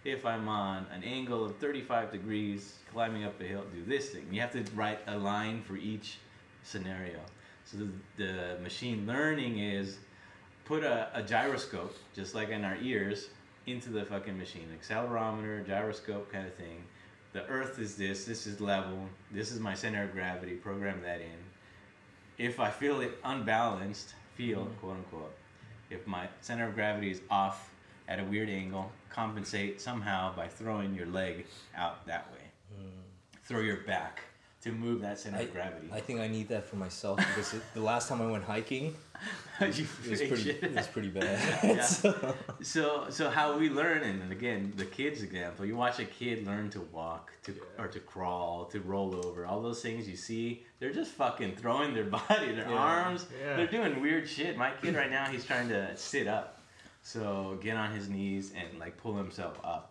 [0.09, 4.27] If I'm on an angle of 35 degrees, climbing up a hill, do this thing.
[4.33, 6.17] You have to write a line for each
[6.63, 7.21] scenario.
[7.67, 9.99] So the, the machine learning is
[10.65, 13.29] put a, a gyroscope, just like in our ears,
[13.67, 14.69] into the fucking machine.
[14.81, 16.85] Accelerometer, gyroscope kind of thing.
[17.35, 21.21] The earth is this, this is level, this is my center of gravity, program that
[21.21, 21.37] in.
[22.39, 24.75] If I feel it unbalanced, feel, mm-hmm.
[24.81, 25.35] quote unquote,
[25.91, 27.71] if my center of gravity is off
[28.09, 32.81] at a weird angle, compensate somehow by throwing your leg out that way.
[32.81, 32.89] Mm.
[33.45, 34.21] Throw your back
[34.63, 35.89] to move that center I, of gravity.
[35.93, 38.95] I think I need that for myself because it, the last time I went hiking,
[39.61, 39.67] You
[40.05, 41.39] it was pretty, it was pretty bad.
[41.65, 41.83] Yeah.
[41.83, 45.65] So- So, so how we learn, and again, the kids example.
[45.67, 49.47] You watch a kid learn to walk, to or to crawl, to roll over.
[49.47, 52.75] All those things you see, they're just fucking throwing their body, their Yeah.
[52.75, 53.27] arms.
[53.41, 53.57] Yeah.
[53.57, 54.57] They're doing weird shit.
[54.57, 56.58] My kid right now, he's trying to sit up,
[57.13, 59.85] so get on his knees and like pull himself up.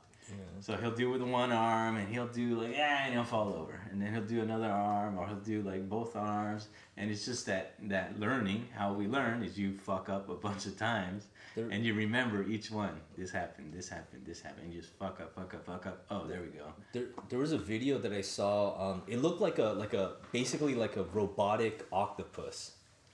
[0.60, 3.76] So he'll do with one arm, and he'll do like yeah, and he'll fall over,
[3.90, 7.46] and then he'll do another arm, or he'll do like both arms, and it's just
[7.46, 8.62] that that learning.
[8.76, 11.22] How we learn is you fuck up a bunch of times,
[11.56, 12.96] There- and you remember each one.
[13.18, 14.74] This happened, this happened, this happened.
[14.74, 15.98] You just fuck up, fuck up, fuck up.
[16.12, 16.68] Oh, there we go.
[16.94, 18.56] There, there was a video that I saw.
[18.86, 22.58] Um, it looked like a like a basically like a robotic octopus,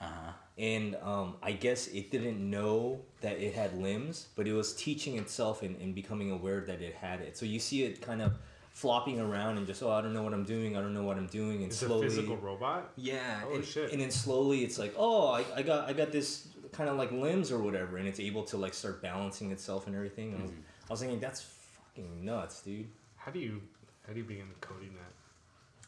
[0.00, 0.32] Uh huh.
[0.58, 5.18] And um, I guess it didn't know that it had limbs, but it was teaching
[5.18, 7.36] itself and, and becoming aware that it had it.
[7.36, 8.36] So you see it kind of
[8.70, 11.16] flopping around and just oh I don't know what I'm doing, I don't know what
[11.16, 12.90] I'm doing, and It's slowly a physical robot.
[12.96, 13.92] yeah, Oh, and, shit.
[13.92, 17.12] and then slowly it's like oh I, I got I got this kind of like
[17.12, 20.32] limbs or whatever, and it's able to like start balancing itself and everything.
[20.34, 21.42] And I, was, I was thinking that's
[21.86, 22.88] fucking nuts, dude.
[23.16, 23.60] How do you
[24.06, 25.12] how do you begin coding that?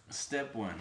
[0.08, 0.74] Step one.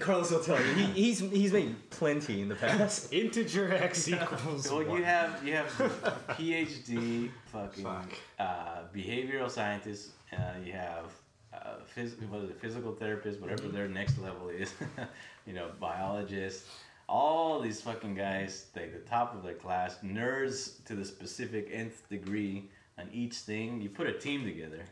[0.00, 0.72] Carlos will tell you.
[0.74, 3.12] He, he's he's made plenty in the past.
[3.12, 4.96] Integer x equals Well, one.
[4.96, 5.66] you have you have
[6.30, 8.12] PhD fucking Fuck.
[8.38, 10.12] uh, behavioral scientists.
[10.32, 11.04] Uh, you have
[11.52, 11.58] uh,
[11.94, 14.72] phys- what is it, physical therapist, whatever their next level is.
[15.46, 16.66] you know, biologists.
[17.08, 22.08] All these fucking guys, like the top of their class, nerds to the specific nth
[22.08, 23.80] degree on each thing.
[23.82, 24.86] You put a team together.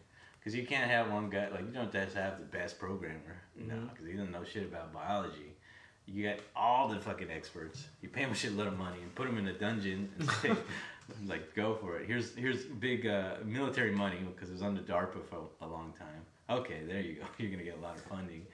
[0.45, 3.41] Because you can't have one guy, like, you don't just have the best programmer.
[3.57, 5.57] No, because he doesn't know shit about biology.
[6.05, 7.87] You got all the fucking experts.
[8.03, 10.55] You pay them a shitload of money and put them in a dungeon and say,
[11.27, 12.07] like, go for it.
[12.07, 16.59] Here's here's big uh, military money because it was under DARPA for a long time.
[16.59, 17.23] Okay, there you go.
[17.39, 18.45] You're gonna get a lot of funding,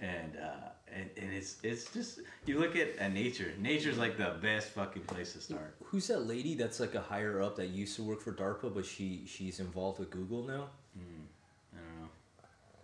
[0.00, 3.52] and uh, and, and it's it's just you look at, at nature.
[3.58, 5.74] Nature's like the best fucking place to start.
[5.82, 8.86] Who's that lady that's like a higher up that used to work for DARPA, but
[8.86, 10.68] she she's involved with Google now?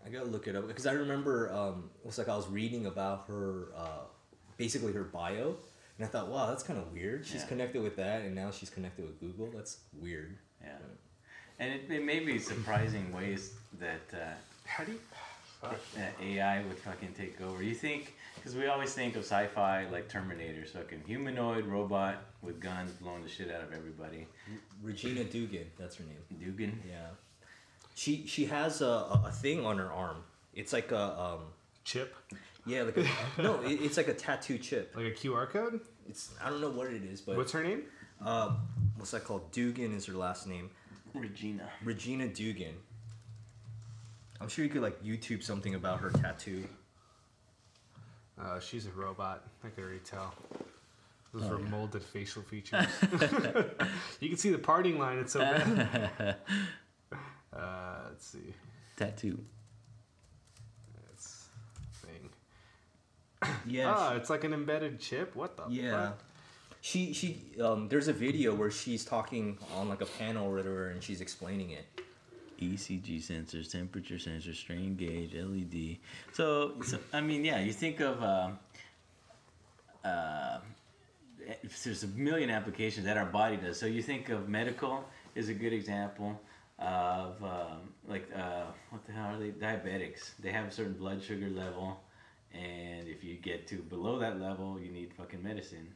[0.07, 0.21] I don't know.
[0.21, 2.87] I gotta look it up because I remember um, it was like I was reading
[2.87, 4.05] about her, uh,
[4.57, 5.57] basically her bio,
[5.99, 7.27] and I thought, wow, that's kind of weird.
[7.27, 7.49] She's Yeah.
[7.49, 9.51] connected with that, and now she's connected with Google.
[9.55, 10.37] That's weird.
[10.63, 10.77] Yeah,
[11.59, 14.03] and it, it may be surprising ways that.
[14.13, 14.35] Uh,
[14.67, 15.01] How do you?
[15.61, 15.81] Fuck.
[15.95, 17.63] that AI would fucking take over.
[17.63, 22.93] You think, because we always think of sci-fi like Terminator, fucking humanoid robot with guns
[22.93, 24.27] blowing the shit out of everybody.
[24.83, 26.39] Regina Dugan, that's her name.
[26.39, 26.79] Dugan.
[26.87, 27.07] Yeah,
[27.97, 30.19] she she has a, a, a thing on her arm.
[30.55, 31.41] It's like a um,
[31.85, 32.15] Chip,
[32.67, 33.07] yeah, like a,
[33.43, 34.93] no, it, it's like a tattoo chip.
[34.97, 35.81] like a QR code.
[36.09, 37.83] It's I don't know what it is, but What's her name?
[38.25, 38.55] uh,
[38.97, 39.51] what's that called?
[39.53, 40.71] Dugan is her last name.
[41.15, 41.69] Regina.
[41.85, 42.75] Regina Dugan.
[44.41, 46.65] I'm sure you could like YouTube something about her tattoo.
[48.41, 49.45] Uh, she's a robot.
[49.65, 50.35] I can already tell.
[51.33, 52.85] Those Oh, are molded facial features.
[54.21, 55.19] you can see the parting line.
[55.19, 56.37] It's so bad.
[57.57, 58.55] Uh, let's see.
[58.97, 59.39] Tattoo.
[61.13, 61.47] It's
[62.03, 62.31] thing.
[63.67, 63.95] Yeah.
[63.97, 65.35] Ah, it's like an embedded chip.
[65.35, 65.65] What the?
[65.69, 66.07] Yeah.
[66.09, 66.23] fuck?
[66.81, 70.89] She she um there's a video where she's talking on like a panel or whatever
[70.89, 71.87] and she's explaining it.
[72.61, 75.99] ECG sensors, temperature sensors, strain gauge, LED.
[76.33, 78.51] So, so I mean, yeah, you think of uh,
[80.05, 80.59] uh,
[81.85, 83.79] there's a million applications that our body does.
[83.79, 86.41] So you think of medical is a good example
[86.79, 89.51] of um, like uh, what the hell are they?
[89.51, 90.33] Diabetics.
[90.39, 92.01] They have a certain blood sugar level,
[92.53, 95.89] and if you get to below that level, you need fucking medicine.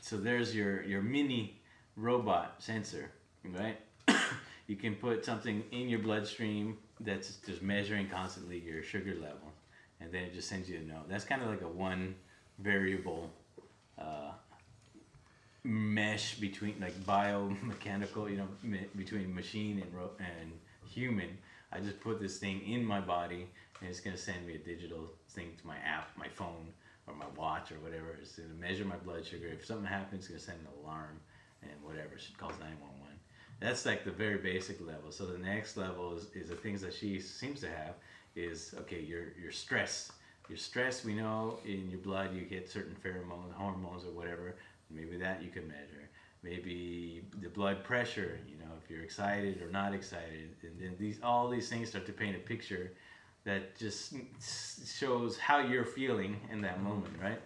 [0.00, 1.60] So there's your your mini
[1.96, 3.10] robot sensor,
[3.44, 3.78] right?
[4.66, 9.52] you can put something in your bloodstream that's just measuring constantly your sugar level,
[10.00, 11.08] and then it just sends you a note.
[11.08, 12.16] That's kind of like a one
[12.58, 13.30] variable
[13.98, 14.32] uh,
[15.64, 20.52] mesh between like biomechanical, you know, me, between machine and ro- and
[20.86, 21.36] human.
[21.72, 23.46] I just put this thing in my body,
[23.80, 26.72] and it's gonna send me a digital thing to my app, my phone,
[27.06, 28.16] or my watch, or whatever.
[28.20, 29.48] It's gonna measure my blood sugar.
[29.48, 31.20] If something happens, it's gonna send an alarm
[31.62, 32.18] and whatever.
[32.18, 33.18] She calls nine one one.
[33.60, 35.10] That's like the very basic level.
[35.10, 37.94] So the next level is, is the things that she seems to have
[38.36, 39.00] is okay.
[39.00, 40.12] Your your stress.
[40.48, 44.54] Your stress, we know in your blood you get certain pheromones, hormones, or whatever.
[44.90, 46.08] Maybe that you can measure.
[46.42, 48.38] Maybe the blood pressure.
[48.48, 52.06] You know, if you're excited or not excited, and then these all these things start
[52.06, 52.92] to paint a picture
[53.44, 54.14] that just
[54.86, 57.40] shows how you're feeling in that moment, right?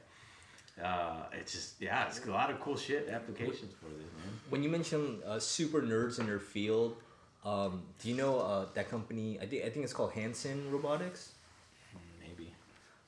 [0.83, 4.33] Uh, it's just yeah, it's a lot of cool shit applications for this, man.
[4.51, 6.97] When you mention uh, super nerds in their field,
[7.45, 9.39] um, do you know uh, that company?
[9.41, 11.33] I think I think it's called Hanson Robotics.
[12.21, 12.53] Maybe.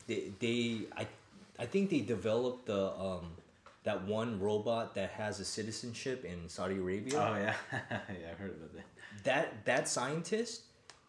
[0.07, 1.07] They, they I,
[1.59, 3.33] I think they developed the um,
[3.85, 7.19] that one robot that has a citizenship in Saudi Arabia.
[7.19, 7.55] Oh yeah,
[7.91, 8.85] yeah, I've heard about that.
[9.25, 10.63] That that scientist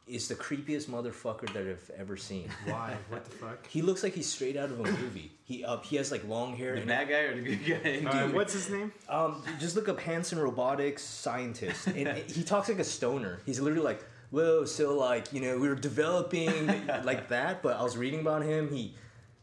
[0.08, 2.50] is the creepiest motherfucker that I've ever seen.
[2.66, 2.96] Why?
[3.10, 3.66] What the fuck?
[3.68, 5.32] He looks like he's straight out of a movie.
[5.46, 6.74] He uh, he has like long hair.
[6.74, 8.10] The and bad guy or the good guy?
[8.10, 8.92] Uh, what's his name?
[9.10, 13.40] Um, just look up Hanson Robotics scientist, and he talks like a stoner.
[13.46, 16.68] He's literally like, "Whoa, so like you know we were developing
[17.06, 18.70] like that." But I was reading about him.
[18.70, 18.96] He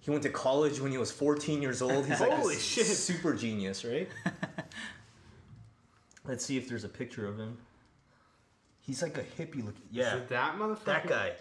[0.02, 2.04] he went to college when he was 14 years old.
[2.06, 2.84] He's like a Holy shit.
[2.86, 4.08] super genius, right?
[6.26, 7.58] Let's see if there's a picture of him.
[8.80, 9.82] He's like a hippie looking.
[9.90, 10.84] Is Yeah, it that motherfucker?
[10.84, 11.32] that guy.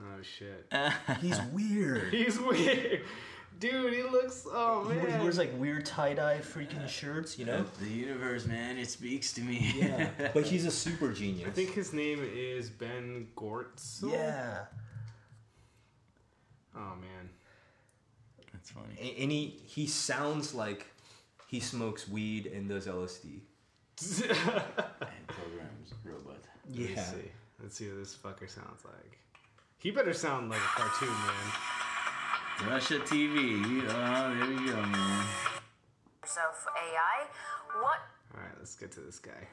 [0.00, 0.66] Oh shit.
[1.20, 2.12] He's weird.
[2.12, 3.02] He's weird.
[3.60, 4.44] Dude, he looks.
[4.50, 5.18] Oh He, man.
[5.18, 7.64] he wears like weird tie dye freaking shirts, you know?
[7.80, 9.72] The universe, man, it speaks to me.
[9.76, 11.46] Yeah, but he's a super genius.
[11.46, 14.02] I think his name is Ben Gortz.
[14.02, 14.64] Yeah.
[16.76, 17.30] Oh man.
[18.64, 18.94] That's funny.
[18.98, 20.86] A- And he he sounds like
[21.48, 23.40] he smokes weed and does LSD.
[24.00, 26.42] And programs robot.
[26.70, 26.86] Yeah.
[26.88, 27.30] Let me see.
[27.62, 29.18] Let's see what this fucker sounds like.
[29.78, 32.70] He better sound like a cartoon, man.
[32.70, 33.36] Russia TV.
[33.68, 35.26] You, oh, there you go, man.
[36.22, 37.26] yourself AI.
[37.80, 37.98] What
[38.34, 39.46] All right, let's get to this guy.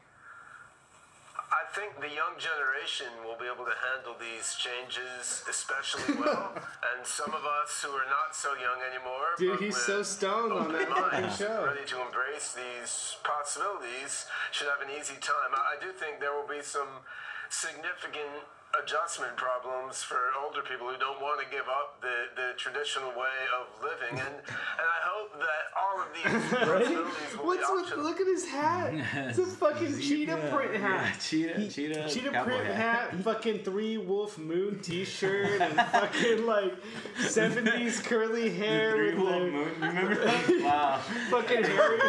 [1.71, 6.99] I think the young generation will be able to handle these changes especially well, and
[7.07, 10.89] some of us who are not so young anymore, Dude, he's so stoned on that
[10.91, 11.63] minds, show.
[11.71, 15.55] ready to embrace these possibilities, should have an easy time.
[15.55, 17.07] I, I do think there will be some
[17.47, 18.43] significant
[18.81, 23.37] adjustment problems for older people who don't want to give up the, the traditional way
[23.59, 28.05] of living, and and I hope that all of these possibilities will What's be with?
[28.05, 28.93] Look at his hat.
[29.29, 31.19] It's a fucking cheetah print Yeah, hat.
[31.19, 36.73] cheetah, cheetah, Cheetah print hat, fucking three wolf moon T-shirt, and fucking like
[37.19, 40.61] seventies curly hair Three Wolf the Moon, remember that?
[40.61, 40.97] Wow.
[41.29, 41.99] fucking Harry,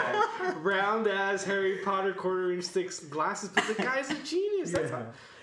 [0.57, 3.51] round ass Harry Potter quarter inch thick glasses.
[3.51, 4.73] But the guy's a genius.
[4.73, 4.93] That's,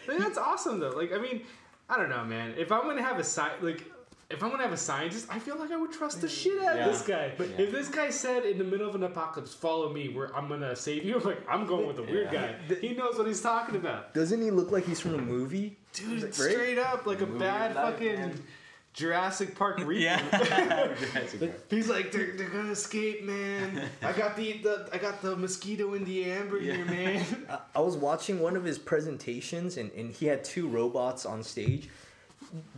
[0.08, 0.90] like, that's awesome though.
[0.92, 1.42] Like I mean,
[1.90, 2.54] I don't know, man.
[2.58, 3.84] If I'm gonna have a sci like.
[4.32, 6.76] If I'm gonna have a scientist, I feel like I would trust the shit out
[6.76, 6.86] Yeah.
[6.86, 7.32] of this guy.
[7.36, 10.48] But if this guy said in the middle of an apocalypse, "Follow me, where I'm
[10.48, 12.54] gonna save you," I'm like, I'm going with the weird Yeah.
[12.68, 12.76] guy.
[12.76, 14.14] He knows what he's talking about.
[14.14, 15.78] Doesn't he look like he's from a movie?
[15.94, 16.32] Dude, Right?
[16.36, 18.44] straight up like a Movie bad of life, fucking man.
[18.94, 20.00] Jurassic Park reboot.
[20.02, 21.50] Yeah.
[21.70, 23.90] He's like, they're, they're gonna escape, man.
[24.02, 27.26] I got the, the I got the mosquito in the amber here, man.
[27.50, 31.44] I, I was watching one of his presentations, and, and he had two robots on
[31.44, 31.90] stage.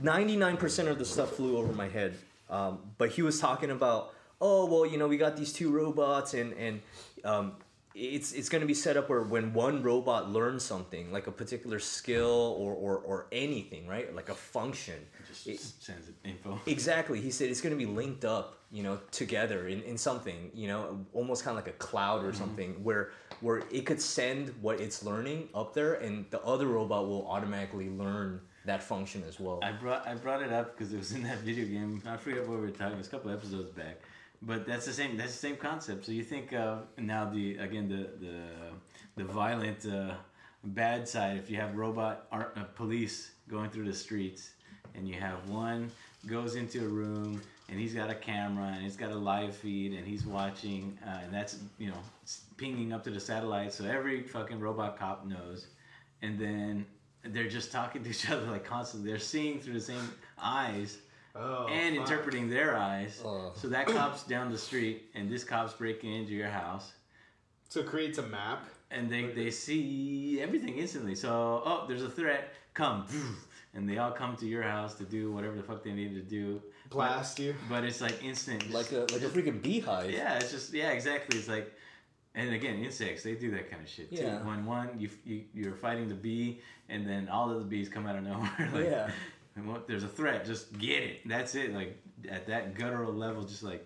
[0.02, 2.16] Ninety nine percent of the stuff flew over my head,
[2.50, 6.34] um, but he was talking about, oh well, you know, we got these two robots,
[6.34, 6.82] and and
[7.24, 7.54] um,
[7.94, 11.32] it's it's going to be set up where when one robot learns something, like a
[11.32, 14.96] particular skill or or, or anything, right, like a function.
[15.28, 16.60] Just it- sends it info.
[16.66, 17.20] Exactly.
[17.20, 20.68] He said it's going to be linked up, you know, together in, in something, you
[20.68, 22.38] know, almost kind of like a cloud or mm-hmm.
[22.38, 27.08] something where where it could send what it's learning up there and the other robot
[27.08, 29.60] will automatically learn that function as well.
[29.64, 32.02] I brought I brought it up because it was in that video game.
[32.06, 32.94] I forget what we were talking.
[32.94, 34.02] It was a couple episodes back,
[34.42, 35.18] but that's the same.
[35.18, 36.06] That's the same concept.
[36.06, 40.16] So you think of now the again the the the violent uh,
[40.64, 41.38] bad side.
[41.38, 44.52] If you have robot ar- uh, police going through the streets,
[44.96, 45.92] and you have one
[46.28, 49.94] goes into a room and he's got a camera and he's got a live feed
[49.94, 51.98] and he's watching, uh, and that's you know
[52.58, 55.68] pinging up to the satellite, so every fucking robot cop knows,
[56.22, 56.86] and then
[57.24, 59.10] they're just talking to each other like constantly.
[59.10, 60.98] They're seeing through the same eyes
[61.36, 62.10] Oh, and fuck.
[62.10, 63.22] interpreting their eyes.
[63.24, 63.52] Oh.
[63.56, 66.92] So that cop's down the street, and this cop's breaking into your house,
[67.70, 68.66] So it creates a map.
[68.92, 71.16] and they they see everything instantly.
[71.16, 71.30] So
[71.66, 72.54] oh, there's a threat.
[72.74, 73.06] Come,
[73.74, 76.22] and they all come to your house to do whatever the fuck they need to
[76.22, 76.62] do.
[76.90, 77.54] Blast you.
[77.70, 78.70] But it's like instant.
[78.72, 80.10] Like a like a freaking beehive.
[80.12, 81.38] yeah, it's just yeah, exactly.
[81.40, 81.72] It's like.
[82.34, 84.24] And again, insects, they do that kind of shit too.
[84.24, 84.42] Yeah.
[84.48, 88.08] When one, you, you, you're fighting the bee, and then all of the bees come
[88.08, 88.70] out of nowhere.
[88.74, 89.12] like, Yeah.
[89.88, 91.28] There's a threat, just get it.
[91.28, 91.74] That's it.
[91.74, 91.98] Like
[92.30, 93.86] at that guttural level, just like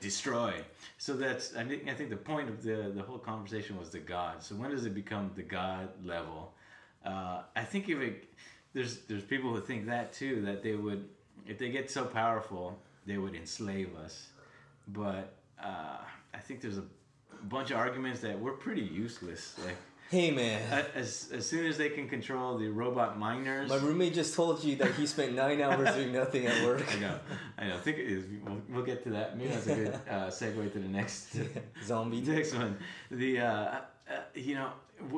[0.00, 0.54] destroy.
[0.98, 3.98] So that's I think I think the point of the the whole conversation was the
[3.98, 4.42] God.
[4.42, 6.52] So when does it become the God level?
[7.04, 8.24] Uh, I think if it
[8.72, 11.08] there's there's people who think that too that they would
[11.46, 14.28] if they get so powerful they would enslave us.
[14.88, 15.98] But uh,
[16.34, 16.84] I think there's a
[17.44, 19.54] bunch of arguments that we're pretty useless.
[19.64, 19.76] Like
[20.08, 20.62] Hey man,
[20.94, 23.68] as as soon as they can control the robot miners.
[23.68, 26.84] my roommate just told you that he spent nine hours doing nothing at work.
[26.96, 27.18] I know,
[27.58, 27.74] I know.
[27.74, 28.24] I think it is.
[28.44, 29.36] We'll, we'll get to that.
[29.36, 31.36] Maybe that's a good uh, segue to the next
[31.84, 32.20] Zombie.
[32.26, 32.78] next one.
[33.10, 33.80] The uh, uh,
[34.34, 34.70] you know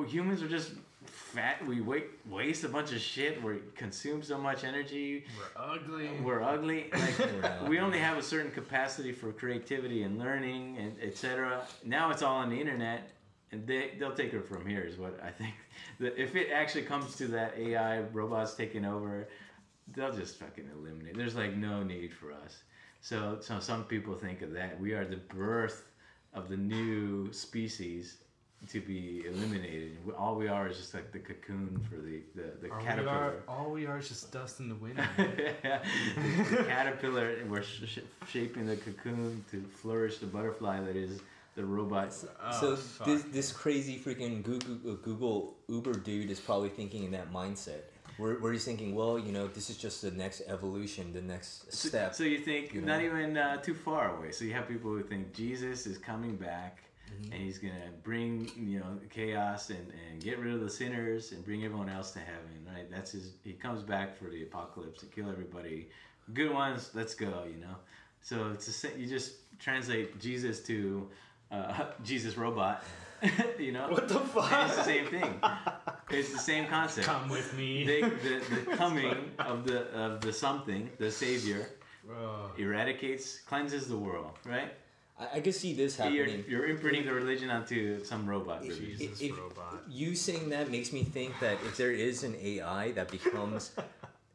[0.07, 0.71] humans are just
[1.05, 1.63] fat.
[1.67, 3.43] We wait, waste a bunch of shit.
[3.43, 5.25] We consume so much energy.
[5.37, 6.09] We're ugly.
[6.23, 6.89] We're ugly.
[6.91, 11.61] Like We're we only have a certain capacity for creativity and learning and etc.
[11.85, 13.11] Now it's all on the internet.
[13.51, 15.53] And they they'll take it from here is what I think.
[15.99, 19.27] If it actually comes to that AI robots taking over,
[19.95, 21.17] they'll just fucking eliminate.
[21.17, 22.61] There's like no need for us.
[23.01, 25.87] So so some people think of that we are the birth
[26.33, 28.17] of the new species
[28.67, 29.97] to be eliminated.
[30.17, 33.15] All we are is just like the cocoon for the the, the All we, caterpillar.
[33.15, 35.01] are, all we are is just dust in the wind.
[35.17, 41.21] the caterpillar, we're sh- shaping the cocoon to flourish the butterfly that is
[41.59, 42.13] the robot.
[42.13, 43.31] so Oh, this fuck.
[43.31, 47.81] this crazy freaking Google, uh, Google Uber dude is probably thinking in that mindset.
[48.17, 51.71] Where, where he's thinking, well, you know, this is just the next evolution, the next
[51.71, 52.13] So, step.
[52.13, 52.87] so you think you know?
[52.93, 54.31] not even uh, too far away.
[54.31, 56.73] So you have people who think Jesus is coming back.
[57.09, 57.31] Mm-hmm.
[57.33, 61.43] And he's gonna bring you know chaos and, and get rid of the sinners and
[61.43, 62.87] bring everyone else to heaven, right?
[62.91, 63.31] That's his.
[63.43, 65.89] He comes back for the apocalypse to kill everybody.
[66.35, 67.33] Good ones, let's go.
[67.51, 67.75] You know.
[68.21, 71.07] So it's a, you just translate Jesus to
[71.51, 72.83] uh, Jesus robot.
[73.59, 73.89] you know.
[73.89, 74.51] What the fuck?
[74.51, 75.41] And it's the same thing.
[76.09, 77.05] It's the same concept.
[77.05, 77.83] Come with me.
[77.85, 81.67] They, the, the coming of the of the something, the savior,
[82.09, 82.49] Oh.
[82.57, 84.73] eradicates, cleanses the world, right?
[85.19, 86.45] I, I can see this You're, happening.
[86.47, 88.61] you're imprinting the religion onto some robot.
[88.61, 88.95] Really.
[88.95, 89.83] Jesus if- robot.
[89.89, 93.71] You saying that makes me think that if there is an AI that becomes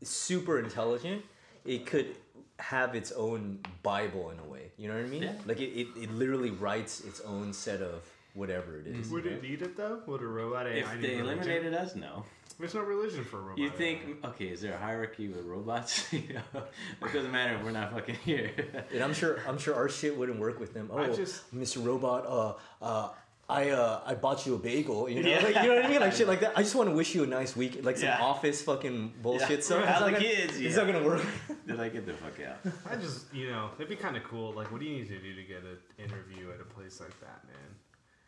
[0.03, 1.25] super intelligent,
[1.65, 2.15] it could
[2.59, 4.64] have its own Bible in a way.
[4.77, 5.23] You know what I mean?
[5.23, 5.33] Yeah.
[5.47, 8.03] Like it, it, it literally writes its own set of
[8.35, 9.09] whatever it is.
[9.11, 10.01] Would it need it though?
[10.07, 11.39] Would a robot AI If need they religion?
[11.43, 12.25] eliminated us, no.
[12.59, 13.59] There's no religion for a robot.
[13.59, 13.71] You AI.
[13.73, 16.07] think, okay, is there a hierarchy with robots?
[16.13, 16.63] you know,
[17.03, 18.53] it doesn't matter if we're not fucking here.
[18.93, 20.89] And I'm sure I'm sure our shit wouldn't work with them.
[20.93, 21.85] Oh, I just- Mr.
[21.85, 23.09] Robot, uh, uh,
[23.49, 25.09] I uh, I bought you a bagel.
[25.09, 25.37] You know, Yeah.
[25.43, 26.53] like, you know what I mean, like shit like that.
[26.57, 28.21] I just want to wish you a nice week, like some Yeah.
[28.23, 29.61] office fucking bullshit Yeah.
[29.61, 29.85] stuff.
[29.85, 30.83] How It's the gonna- kids, It's yeah.
[30.83, 31.23] not gonna work.
[31.67, 32.59] Did I get the fuck out.
[32.91, 34.53] I just, you know, it'd be kind of cool.
[34.55, 37.19] Like, what do you need to do to get an interview at a place like
[37.21, 37.71] that, man?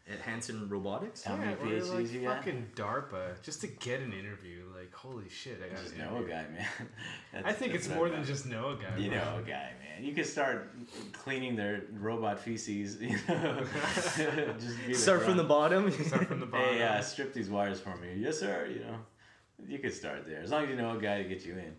[0.09, 1.25] At Hanson Robotics.
[1.25, 2.37] How many or PhDs like you got?
[2.37, 4.63] fucking DARPA, just to get an interview.
[4.73, 7.45] Like, holy shit, I got Just an know a guy, man.
[7.45, 8.97] I think it's more than just know a guy.
[8.99, 9.19] You bro.
[9.19, 10.05] know a guy, man.
[10.05, 10.71] You could start
[11.13, 12.99] cleaning their robot feces.
[13.01, 13.65] You know,
[14.61, 15.91] just be Start from the bottom.
[15.91, 16.77] Start from the bottom.
[16.77, 18.15] Hey, uh, strip these wires for me.
[18.17, 18.69] Yes, sir.
[18.73, 18.99] You know,
[19.67, 21.75] you could start there as long as you know a guy to get you in.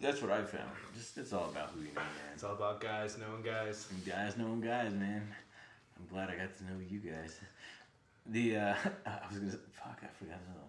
[0.00, 0.70] That's what I found.
[0.96, 2.32] Just it's all about who you know, man.
[2.34, 3.88] It's all about guys knowing guys.
[4.06, 5.26] Guys knowing guys, man.
[5.98, 7.38] I'm glad I got to know you guys.
[8.26, 8.74] The uh,
[9.06, 10.68] I was gonna fuck, I forgot another one.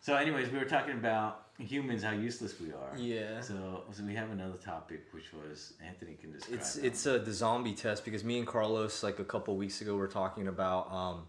[0.00, 2.96] So, anyways, we were talking about humans, how useless we are.
[2.96, 3.40] Yeah.
[3.40, 6.58] So, so we have another topic, which was Anthony can describe.
[6.58, 9.80] It's that it's uh, the zombie test because me and Carlos like a couple weeks
[9.80, 11.22] ago were talking about um,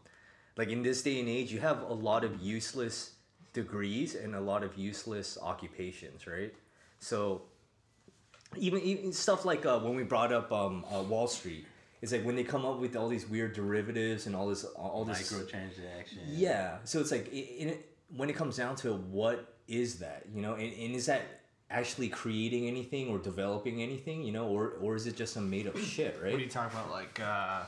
[0.58, 3.12] like in this day and age you have a lot of useless
[3.54, 6.54] degrees and a lot of useless occupations, right?
[7.00, 7.44] So
[8.58, 11.66] even, even stuff like uh, when we brought up um, uh, Wall Street,
[12.04, 15.06] it's like when they come up with all these weird derivatives and all this all
[15.06, 16.20] this microtransaction.
[16.28, 16.78] yeah.
[16.84, 20.26] So it's like it, when it comes down to it, what is that?
[20.36, 21.22] You know, and, and is that
[21.72, 24.22] actually creating anything or developing anything?
[24.22, 26.20] You know, or or is it just some made up shit?
[26.22, 26.32] Right?
[26.34, 26.92] What are you talking about?
[26.92, 27.62] Like, uh,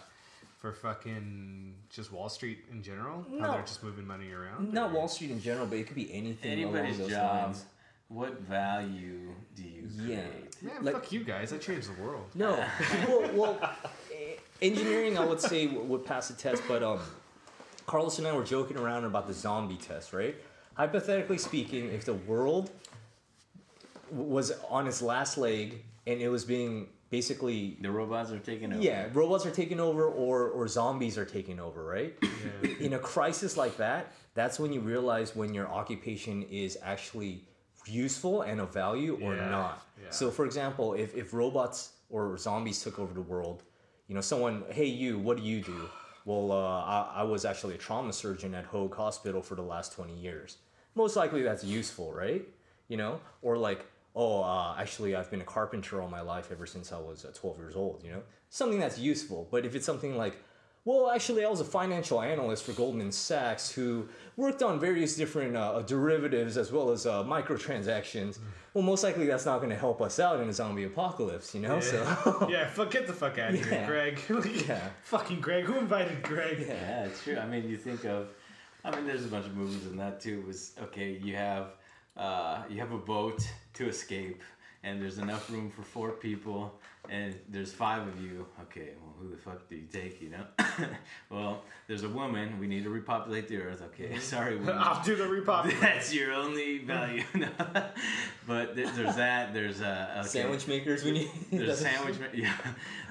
[0.58, 3.26] for fucking just Wall Street in general?
[3.40, 3.52] How No.
[3.54, 4.74] they're just moving money around?
[4.74, 7.44] Not or- Wall Street in general, but it could be anything Anybody's along those job.
[7.46, 7.66] lines.
[8.08, 10.22] What value do you Yeah.
[10.22, 10.64] create?
[10.64, 11.52] Man, Like- fuck you guys.
[11.54, 12.26] I changed the world.
[12.36, 12.52] No.
[13.08, 13.76] well, well,
[14.14, 17.00] eh, engineering, I would say, would pass the test, but um,
[17.88, 20.36] Carlos and I were joking around about the zombie test, right?
[20.76, 22.70] Hypothetically speaking, if the world
[24.12, 28.82] was on its last leg and it was being basically The robots are taking over.
[28.82, 32.16] yeah, robots are taking over or or zombies are taking over, right?
[32.80, 37.42] In a crisis like that, that's when you realize when your occupation is actually
[37.88, 39.86] useful and of value or Yeah, not.
[40.02, 40.10] yeah.
[40.10, 43.64] So for example, if if robots or zombies took over the world,
[44.08, 45.90] you know, someone, hey you, what do you do?
[46.26, 49.94] Well, uh, I, I was actually a trauma surgeon at Hoag Hospital for the last
[49.94, 50.58] 20 years.
[50.96, 52.44] Most likely that's useful, right?
[52.88, 53.20] You know?
[53.44, 56.98] Or like, oh, uh, actually, I've been a carpenter all my life ever since I
[56.98, 58.24] was uh, 12 years old, you know?
[58.50, 59.48] Something that's useful.
[59.52, 60.38] But if it's something like,
[60.86, 64.08] well, actually, I was a financial analyst for Goldman Sachs who
[64.38, 68.38] worked on various different uh, derivatives as well as uh, microtransactions.
[68.76, 71.62] Well, most likely that's not going to help us out in a zombie apocalypse, you
[71.62, 71.80] know?
[71.80, 74.20] So, yeah, fuck, get the fuck out of here, Greg.
[74.68, 74.90] Yeah.
[75.06, 75.64] Fucking Greg.
[75.64, 76.60] Who invited Greg?
[76.68, 77.38] Yeah, it's true.
[77.38, 78.28] I mean, you think of,
[78.84, 80.44] I mean, there's a bunch of movies in that too.
[80.46, 81.70] Was okay, you have,
[82.16, 84.44] uh, you have a boat to escape,
[84.84, 86.80] and there's enough room for four people,
[87.10, 88.46] and there's five of you.
[88.64, 90.22] Okay, well, who the fuck do you take?
[90.22, 90.46] You know,
[91.30, 92.60] well, there's a woman.
[92.60, 93.82] We need to repopulate the earth.
[93.94, 94.20] Okay, mm-hmm.
[94.36, 94.76] sorry, woman.
[94.80, 95.80] I'll do the repopulate.
[95.82, 97.24] That's your only value.
[98.48, 99.54] But th- there's that.
[99.54, 100.28] There's uh, okay.
[100.28, 101.30] sandwich makers, we need.
[101.52, 102.20] There's a sandwich.
[102.20, 102.54] ma- Yeah.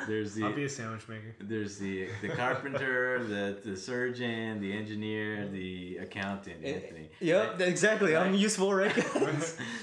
[0.07, 1.35] There's the I'll be a sandwich maker.
[1.41, 5.53] there's the the carpenter, the the surgeon, the engineer, mm-hmm.
[5.55, 7.11] the accountant, eh, Anthony.
[7.21, 8.17] Yep, exactly.
[8.17, 8.95] I'm useful, right?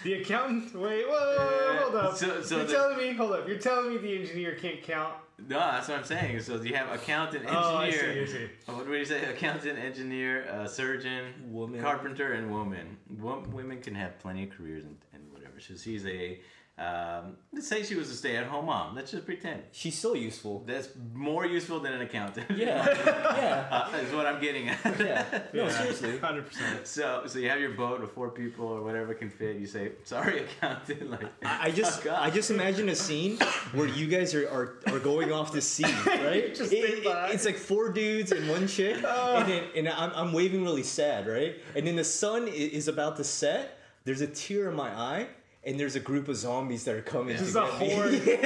[0.03, 0.73] The accountant?
[0.73, 2.17] Wait, whoa, whoa, whoa, hold up.
[2.17, 3.47] So- so You're the- telling me, hold up.
[3.47, 5.13] You're telling me the engineer can't count?
[5.47, 6.39] No, that's what I'm saying.
[6.41, 7.63] So you have accountant, engineer.
[7.63, 8.49] Oh, I see, I see.
[8.67, 9.23] What do you say?
[9.25, 11.81] Accountant, engineer, uh, surgeon, Woman.
[11.81, 12.97] carpenter, and woman.
[13.19, 15.59] Wo- women can have plenty of careers and, and whatever.
[15.59, 16.39] So she's a.
[16.81, 18.95] Um, let's say she was a stay-at-home mom.
[18.95, 19.61] Let's just pretend.
[19.71, 20.63] She's still useful.
[20.65, 22.49] That's more useful than an accountant.
[22.49, 24.79] Yeah, yeah, uh, is what I'm getting at.
[24.99, 25.25] yeah.
[25.53, 26.13] No, seriously.
[26.17, 26.85] 100%.
[26.85, 29.57] So, so you have your boat with four people or whatever can fit.
[29.57, 32.19] You say, "Sorry, accountant." Like, I I just fuck.
[32.19, 33.37] I just imagine a scene
[33.73, 36.55] where you guys are, are, are going off to sea, right?
[36.55, 40.11] Just It- think it- it's like four dudes and one chick, and then and I'm,
[40.15, 41.55] I'm waving really sad, right?
[41.75, 43.77] And then the sun is about to set.
[44.03, 45.27] There's a tear in my eye,
[45.63, 47.37] and there's a group of zombies that are coming.
[47.37, 48.13] This is a get horde.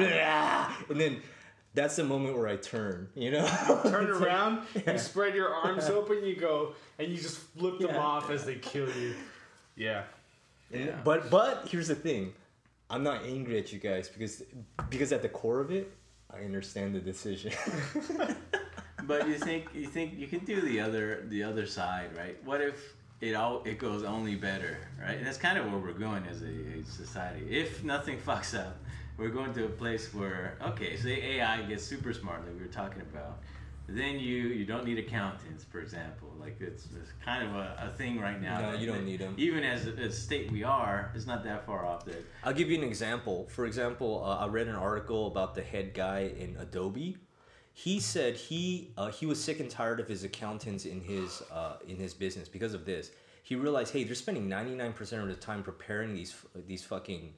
[0.00, 0.72] Yeah.
[0.88, 1.22] and then
[1.74, 3.08] that's the moment where I turn.
[3.14, 3.46] You know?
[3.84, 7.98] Turn around, you spread your arms open, you go, and you just flip them Yeah.
[7.98, 9.14] off as they kill you.
[9.76, 10.04] Yeah.
[10.72, 10.96] Yeah.
[11.04, 12.32] But but here's the thing,
[12.90, 14.42] I'm not angry at you guys because
[14.90, 15.92] because at the core of it,
[16.30, 17.52] I understand the decision.
[19.04, 22.36] But you think you think you can do the other the other side, right?
[22.44, 25.16] What if it all it goes only better, right?
[25.16, 27.46] And that's kind of where we're going as a, a society.
[27.50, 28.78] If nothing fucks up,
[29.16, 32.72] we're going to a place where okay, say AI gets super smart, like we were
[32.72, 33.40] talking about.
[33.90, 36.28] Then you you don't need accountants, for example.
[36.38, 38.72] Like it's, it's kind of a, a thing right now.
[38.72, 39.34] No, you don't need them.
[39.38, 42.20] Even as a, a state we are, it's not that far off there.
[42.44, 43.48] I'll give you an example.
[43.50, 47.16] For example, uh, I read an article about the head guy in Adobe.
[47.84, 51.76] He said he uh, he was sick and tired of his accountants in his uh,
[51.86, 53.12] in his business because of this.
[53.44, 56.34] He realized, hey, they're spending ninety nine percent of the time preparing these
[56.66, 57.34] these fucking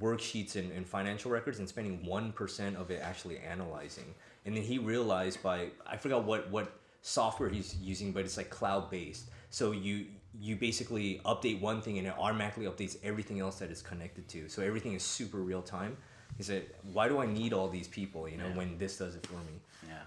[0.00, 4.14] worksheets and, and financial records and spending one percent of it actually analyzing.
[4.46, 6.72] And then he realized by I forgot what what
[7.02, 9.28] software he's using, but it's like cloud based.
[9.50, 10.06] So you
[10.40, 14.48] you basically update one thing and it automatically updates everything else that it's connected to.
[14.48, 15.98] So everything is super real time.
[16.36, 18.28] He said, "Why do I need all these people?
[18.28, 18.56] You know, Yeah.
[18.56, 20.02] when this does it for me." Yeah.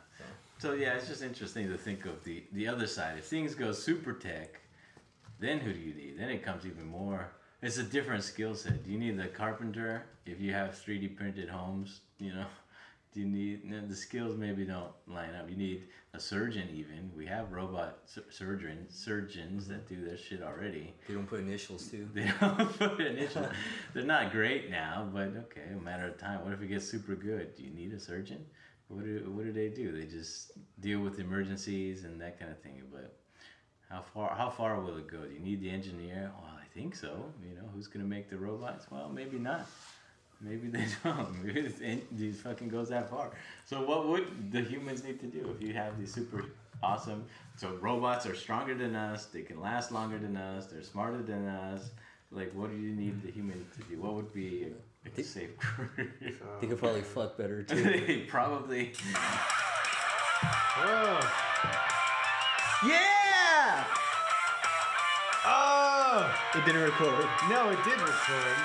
[0.58, 3.18] So yeah, it's just interesting to think of the the other side.
[3.18, 4.60] If things go super tech,
[5.40, 6.18] then who do you need?
[6.18, 7.32] Then it comes even more.
[7.62, 8.84] It's a different skill set.
[8.84, 12.02] Do you need the carpenter if you have 3D printed homes?
[12.20, 12.46] You know,
[13.16, 14.36] do you need the skills?
[14.36, 15.50] Maybe don't line up.
[15.50, 16.68] You need a surgeon.
[16.76, 20.94] Even we have robot sur- surgeons surgeons that do this shit already.
[21.08, 22.10] They don't put initials too.
[22.14, 23.48] They don't put initial.
[23.94, 26.44] They're not great now, but okay, a matter of time.
[26.44, 27.56] What if it gets super good?
[27.56, 28.46] Do you need a surgeon?
[28.90, 29.94] What do what do they do?
[29.94, 30.52] They just
[30.82, 32.82] deal with emergencies and that kind of thing.
[32.92, 33.16] But
[33.90, 35.20] how far how far will it go?
[35.24, 36.34] Do you need the engineer?
[36.38, 37.32] Well, I think so.
[37.48, 38.88] You know, who's gonna make the robots?
[38.92, 39.68] Well, maybe not.
[40.48, 41.44] Maybe they don't.
[41.44, 43.32] Maybe this en- these fucking goes that far.
[43.66, 46.46] So what would the humans need to do if you have these super
[46.84, 47.26] awesome?
[47.58, 49.26] So robots are stronger than us.
[49.26, 50.68] They can last longer than us.
[50.68, 51.90] They're smarter than us.
[52.32, 54.00] Like, what do you need the human to do?
[54.02, 54.68] What would be
[55.16, 56.12] a, a safe career?
[56.62, 58.26] They could probably fuck better too.
[58.28, 58.94] probably.
[60.78, 61.20] Whoa.
[62.86, 63.86] yeah!
[65.46, 66.36] Oh!
[66.56, 67.26] It didn't record.
[67.50, 68.58] No, it did record.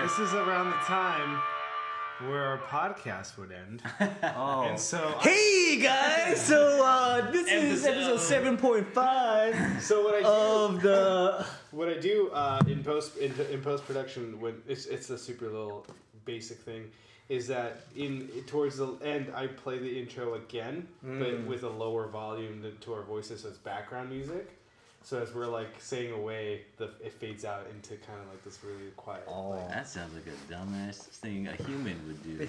[0.00, 1.40] This is around the time
[2.28, 3.82] where our podcast would end.
[4.36, 4.62] Oh.
[4.68, 7.90] And so, Hey guys, so uh, this is Episode.
[8.12, 11.46] episode seven point five so what I do, of the.
[11.70, 15.46] what I do uh, in post in, in post production when it's it's a super
[15.46, 15.86] little
[16.24, 16.90] basic thing
[17.28, 22.08] is that in towards the end I play the intro again, but with a lower
[22.08, 24.50] volume than, to our voices, so it's background music.
[25.04, 28.58] So as we're like saying away, the it fades out into kind of like this
[28.64, 29.24] really quiet.
[29.28, 29.54] Oh.
[29.68, 32.48] That sounds like a dumbass thing a human would do.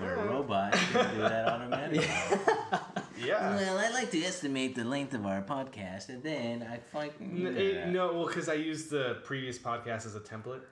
[0.00, 2.06] Or a robot can do that automatically.
[3.22, 3.54] Yeah.
[3.54, 7.46] Well, I like to estimate the length of our podcast, and then I fucking.
[7.46, 10.62] N- it- no, well, because I used the previous podcast as a template,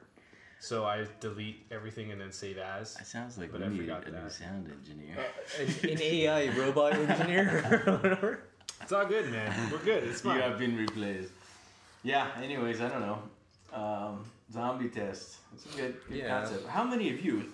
[0.58, 2.94] so I delete everything and then save as.
[2.94, 4.32] That sounds like But we I need forgot a new that.
[4.32, 5.16] sound engineer.
[5.18, 8.40] Uh, an, an AI robot engineer or whatever.
[8.83, 9.70] It's all good, man.
[9.70, 10.05] We're good.
[10.05, 10.35] It's fine.
[10.37, 10.51] you fine.
[10.51, 11.33] have been replaced.
[12.03, 12.28] Yeah.
[12.43, 13.18] Anyways, I don't know.
[13.72, 15.37] Um, zombie test.
[15.55, 16.41] It's a good, good Yeah.
[16.41, 16.66] concept.
[16.68, 17.45] How many of you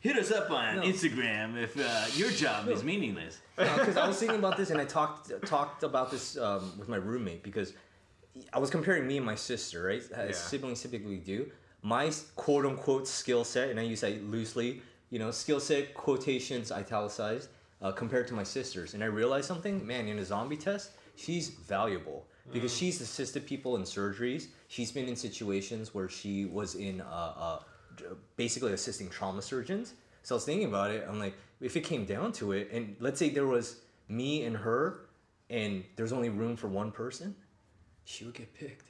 [0.00, 0.82] hit us up on No.
[0.82, 3.38] Instagram if uh, your job is meaningless?
[3.56, 6.96] because I was thinking about this and I talked talked about this um, with my
[6.96, 7.72] roommate because
[8.52, 10.02] I was comparing me and my sister, right?
[10.12, 10.32] As Yeah.
[10.36, 11.50] siblings typically do.
[11.82, 16.70] My quote unquote skill set, and I use that loosely, you know, skill set quotations
[16.72, 17.48] italicized
[17.80, 19.86] uh, compared to my sister's, and I realized something.
[19.86, 24.46] Man, in a zombie test, she's valuable because she's assisted people in surgeries.
[24.68, 27.04] She's been in situations where she was in uh,
[27.36, 27.58] uh,
[28.36, 29.94] basically assisting trauma surgeons.
[30.22, 31.06] So I was thinking about it.
[31.08, 34.56] I'm like, if it came down to it, and let's say there was me and
[34.56, 35.08] her,
[35.50, 37.34] and there's only room for one person,
[38.04, 38.87] she would get picked.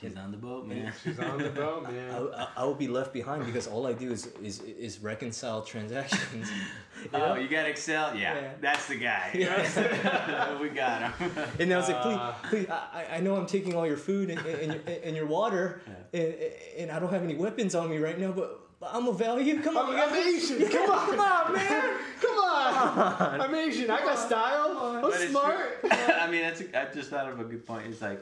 [0.00, 0.92] She's on the boat, man.
[1.02, 2.28] She's on the boat, man.
[2.36, 6.48] I, I would be left behind because all I do is is, is reconcile transactions.
[7.00, 7.34] You Oh, know?
[7.36, 8.16] you got Excel?
[8.16, 8.50] Yeah, Yeah.
[8.60, 9.30] that's the guy.
[10.60, 11.30] we got him.
[11.60, 14.30] And I was like, Uh, please, please, I, I know I'm taking all your food
[14.30, 15.80] and, and, your, and your water,
[16.12, 16.34] and,
[16.76, 19.60] and I don't have any weapons on me right now, but I'm a value.
[19.62, 20.68] Come on, I'm, I'm Asian.
[20.68, 21.96] Come on, come on, man.
[22.20, 23.40] come on.
[23.42, 23.90] I'm Asian.
[23.90, 24.78] I got style.
[24.96, 25.78] I'm But smart.
[25.92, 27.86] I mean, that's a, I just thought of a good point.
[27.86, 28.20] It's like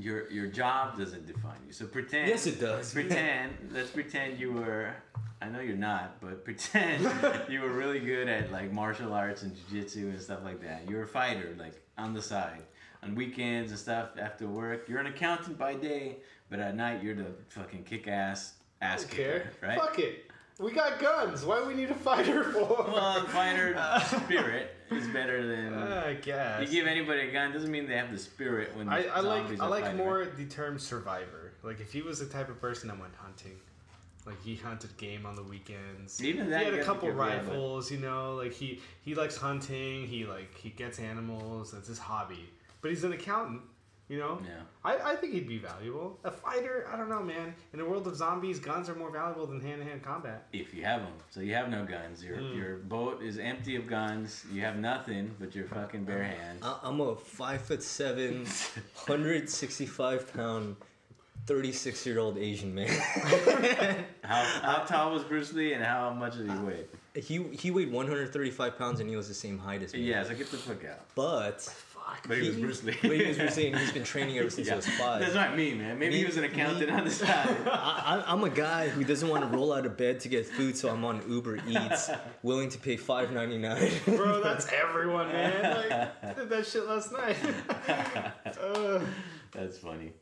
[0.00, 1.72] your your job doesn't define you.
[1.72, 2.28] So pretend.
[2.28, 2.92] Yes, it does.
[2.94, 3.52] Pretend.
[3.72, 4.94] let's pretend you were.
[5.42, 7.08] I know you're not, but pretend
[7.48, 10.88] you were really good at like martial arts and jiu-jitsu and stuff like that.
[10.88, 12.62] You're a fighter, like on the side,
[13.02, 14.86] on weekends and stuff after work.
[14.88, 16.18] You're an accountant by day,
[16.50, 19.52] but at night you're the fucking kick-ass ass kicker, care.
[19.62, 19.78] right?
[19.78, 20.29] Fuck it.
[20.60, 21.44] We got guns.
[21.44, 22.90] Why do we need a fighter for?
[22.92, 23.74] Well, fighter
[24.24, 25.74] spirit is better than.
[25.74, 26.60] I guess.
[26.60, 29.42] You give anybody a gun doesn't mean they have the spirit when I, I like
[29.42, 31.52] zombies I like fighting, more the term survivor.
[31.62, 33.56] Like if he was the type of person that went hunting,
[34.26, 36.22] like he hunted game on the weekends.
[36.22, 38.34] Even that he had a couple be careful, rifles, you know.
[38.34, 40.06] Like he he likes hunting.
[40.06, 41.72] He like he gets animals.
[41.72, 42.50] That's his hobby.
[42.82, 43.62] But he's an accountant,
[44.10, 44.38] you know.
[44.44, 44.60] Yeah.
[44.84, 46.18] I, I think he'd be valuable.
[46.24, 47.54] A fighter, I don't know, man.
[47.72, 50.46] In a world of zombies, guns are more valuable than hand to hand combat.
[50.52, 52.22] If you have them, so you have no guns.
[52.24, 52.58] Your Hmm.
[52.58, 54.44] your boat is empty of guns.
[54.52, 56.62] You have nothing but your fucking bare hands.
[56.64, 58.44] I- I'm a five foot seven,
[59.06, 60.76] 165 pound,
[61.46, 62.88] 36 year old Asian man.
[64.24, 66.84] How how tall was Bruce Lee and how much did he weigh?
[67.16, 70.00] he he weighed 135 pounds and he was the same height as me.
[70.02, 71.00] Yeah, so get the fuck out.
[71.16, 71.68] But
[72.26, 72.96] But he was Bruce Lee.
[73.02, 74.74] but he was Bruce Lee and he's been training ever since Yeah.
[74.74, 75.20] he was five.
[75.20, 75.98] That's not me, man.
[75.98, 77.28] Maybe he was an accountant me- on the side.
[77.66, 80.46] I, I- I'm a guy who doesn't want to roll out of bed to get
[80.46, 82.10] food, so I'm on Uber Eats,
[82.42, 83.90] willing to pay five ninety nine.
[84.06, 85.76] Bro, that's everyone, man.
[85.76, 85.92] Like,
[86.22, 87.36] I did that shit last night.
[88.62, 89.00] uh,
[89.52, 90.12] That's funny.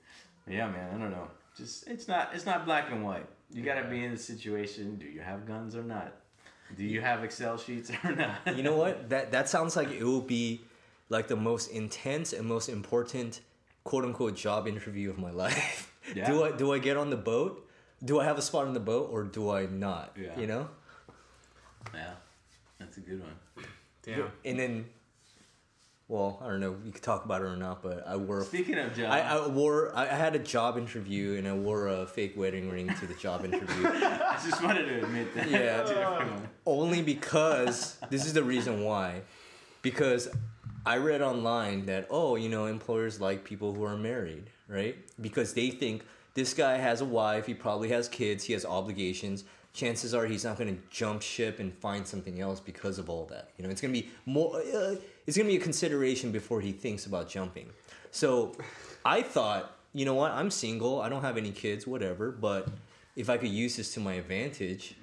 [0.48, 0.94] Yeah, man.
[0.94, 1.28] I don't know.
[1.56, 3.26] Just it's not it's not black and white.
[3.52, 4.96] You got to be in the situation.
[4.96, 6.14] Do you have guns or not?
[6.76, 8.56] Do you have Excel sheets or not?
[8.56, 9.08] You know what?
[9.08, 10.60] That that sounds like it will be
[11.08, 13.40] like the most intense and most important
[13.84, 15.92] quote unquote job interview of my life.
[16.14, 16.26] Yeah.
[16.30, 17.68] Do I do I get on the boat?
[18.04, 20.16] Do I have a spot on the boat or do I not?
[20.20, 20.38] Yeah.
[20.38, 20.68] You know?
[21.94, 22.12] Yeah,
[22.78, 23.66] that's a good one.
[24.02, 24.30] damn.
[24.44, 24.84] And then
[26.06, 28.78] well, I don't know, you could talk about it or not, but I wore Speaking
[28.78, 32.06] of job, I, I wore I I had a job interview and I wore a
[32.06, 33.86] fake wedding ring to the job interview.
[33.86, 35.82] I just wanted to admit that Yeah.
[35.82, 36.40] to.
[36.64, 39.22] Only because this is the reason why.
[39.82, 40.28] Because
[40.86, 44.96] I read online that oh, you know, employers like people who are married, right?
[45.20, 46.04] Because they think
[46.34, 49.44] this guy has a wife, he probably has kids, he has obligations.
[49.74, 53.26] Chances are he's not going to jump ship and find something else because of all
[53.26, 53.50] that.
[53.56, 56.60] You know, it's going to be more uh, it's going to be a consideration before
[56.60, 57.70] he thinks about jumping.
[58.10, 58.56] So,
[59.04, 60.32] I thought, you know what?
[60.32, 62.68] I'm single, I don't have any kids, whatever, but
[63.16, 64.94] if I could use this to my advantage,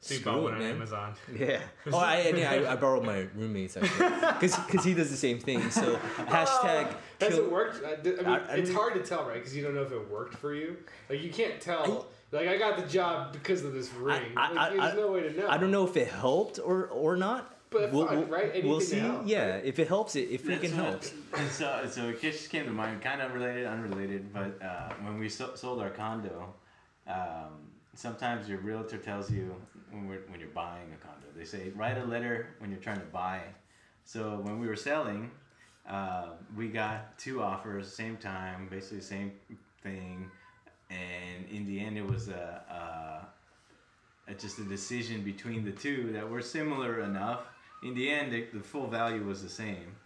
[0.00, 0.74] So you bought one on man.
[0.76, 1.14] Amazon.
[1.38, 1.60] Yeah.
[1.92, 4.08] Oh, I, and yeah, I, I borrowed my roommate's actually,
[4.40, 5.70] because he does the same thing.
[5.70, 6.94] So hashtag.
[7.20, 7.84] Has kill- it worked?
[7.84, 9.34] I, I mean, I- I it's mean- hard to tell, right?
[9.34, 10.76] Because you don't know if it worked for you.
[11.10, 12.06] Like you can't tell.
[12.30, 14.22] like I got the job because of this ring.
[14.36, 15.48] I- like, I- there's I- no way to know.
[15.48, 17.54] I don't know if it helped or or not.
[17.70, 18.44] But fine, right?
[18.50, 18.98] Anything we'll to see.
[18.98, 19.64] help, yeah, right?
[19.64, 21.12] if it helps, it it That's freaking helps.
[21.50, 25.28] So, so it just came to mind, kind of related, unrelated, but uh, when we
[25.28, 26.54] so- sold our condo,
[27.06, 29.54] um, sometimes your realtor tells you
[29.92, 33.00] when we're when you're buying a condo, they say write a letter when you're trying
[33.00, 33.40] to buy.
[34.04, 35.30] So when we were selling,
[35.88, 39.32] uh, we got two offers same time, basically the same
[39.82, 40.30] thing,
[40.90, 42.62] and in the end, it was a.
[42.70, 43.28] a
[44.28, 47.40] a- just a decision between the two that were similar enough.
[47.82, 49.96] In the end, the full value was the same,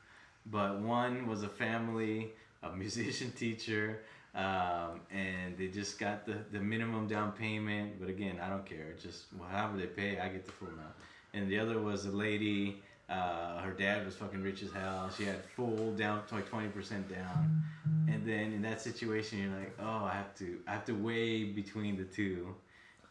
[0.47, 4.01] but one was a family, a musician teacher,
[4.35, 8.01] um, and they just got the, the minimum down payment.
[8.01, 8.95] But again, I don't care.
[9.03, 10.95] Just however they pay, I get the full amount.
[11.35, 12.81] And the other was a lady.
[13.11, 15.11] Uh, her dad was fucking rich as hell.
[15.17, 17.63] She had full down, like twenty percent down.
[18.09, 21.45] And then in that situation, you're like, oh, I have to, I have to weigh
[21.45, 22.55] between the two.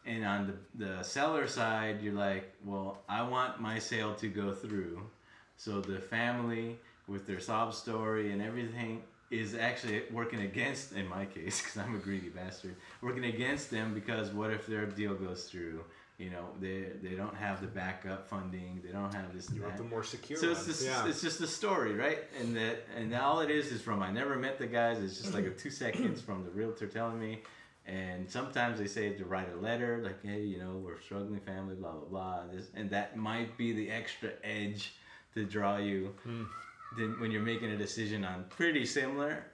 [0.04, 4.52] And on the, the seller side, you're like, well, I want my sale to go
[4.52, 5.00] through.
[5.56, 9.02] So the family with their sob story and everything
[9.32, 13.94] is actually working against, in my case, because I'm a greedy bastard, working against them
[13.94, 15.82] because what if their deal goes through?
[16.18, 18.80] You know, they they don't have the backup funding.
[18.84, 19.50] They don't have this.
[19.50, 21.06] You want the more secure So it's just yeah.
[21.06, 22.18] it's just a story, right?
[22.38, 25.02] And that and all it is is from I never met the guys.
[25.02, 27.42] It's just like a two seconds from the realtor telling me.
[27.86, 31.40] And sometimes they say to write a letter, like, hey, you know, we're a struggling
[31.40, 32.40] family, blah blah blah.
[32.52, 34.94] This and that might be the extra edge
[35.34, 36.14] to draw you.
[36.22, 36.44] Hmm.
[36.96, 39.44] Then when you're making a decision on pretty similar,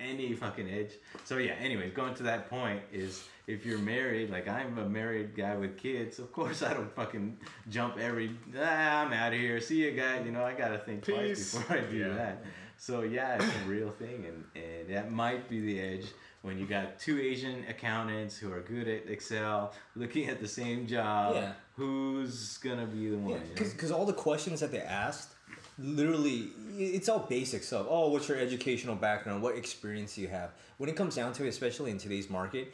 [0.00, 0.92] any fucking edge.
[1.24, 1.52] So yeah.
[1.54, 5.76] anyways, going to that point is if you're married, like I'm a married guy with
[5.78, 8.30] kids, of course I don't fucking jump every.
[8.58, 9.60] Ah, I'm out of here.
[9.60, 10.24] See you guys.
[10.24, 11.52] You know I gotta think Peace.
[11.52, 12.08] twice before I do Yeah.
[12.14, 12.44] that.
[12.78, 16.06] So yeah, it's a real thing, and and that might be the edge
[16.42, 20.86] when you got two Asian accountants who are good at Excel, looking at the same
[20.86, 21.36] job.
[21.36, 21.52] Yeah.
[21.76, 23.30] Who's gonna be the one?
[23.30, 23.70] Yeah, you know?
[23.72, 25.35] because all the questions that they asked,
[25.78, 27.86] literally, it's all basic stuff.
[27.88, 29.42] Oh, what's your educational background?
[29.42, 30.50] What experience do you have?
[30.78, 32.72] When it comes down to it, especially in today's market,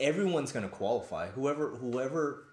[0.00, 1.28] everyone's gonna qualify.
[1.28, 2.44] Whoever whoever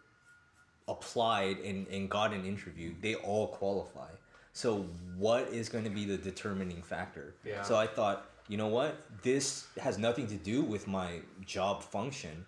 [0.88, 4.10] applied and, and got an interview, they all qualify.
[4.54, 4.86] So
[5.18, 7.34] what is going to be the determining factor?
[7.44, 7.64] Yeah.
[7.64, 9.02] So I thought, you know what?
[9.24, 12.46] This has nothing to do with my job function,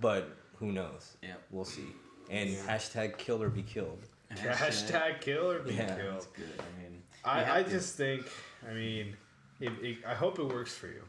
[0.00, 1.16] but who knows?
[1.22, 1.42] Yep.
[1.50, 1.86] We'll see.
[2.30, 4.08] And hashtag kill or be killed.
[4.34, 5.94] Hashtag kill or be Yeah.
[5.96, 6.14] killed.
[6.14, 6.44] That's good.
[6.58, 8.26] I mean, I, I to- just think,
[8.68, 9.16] I mean,
[9.60, 11.02] it, it, I hope it works for you.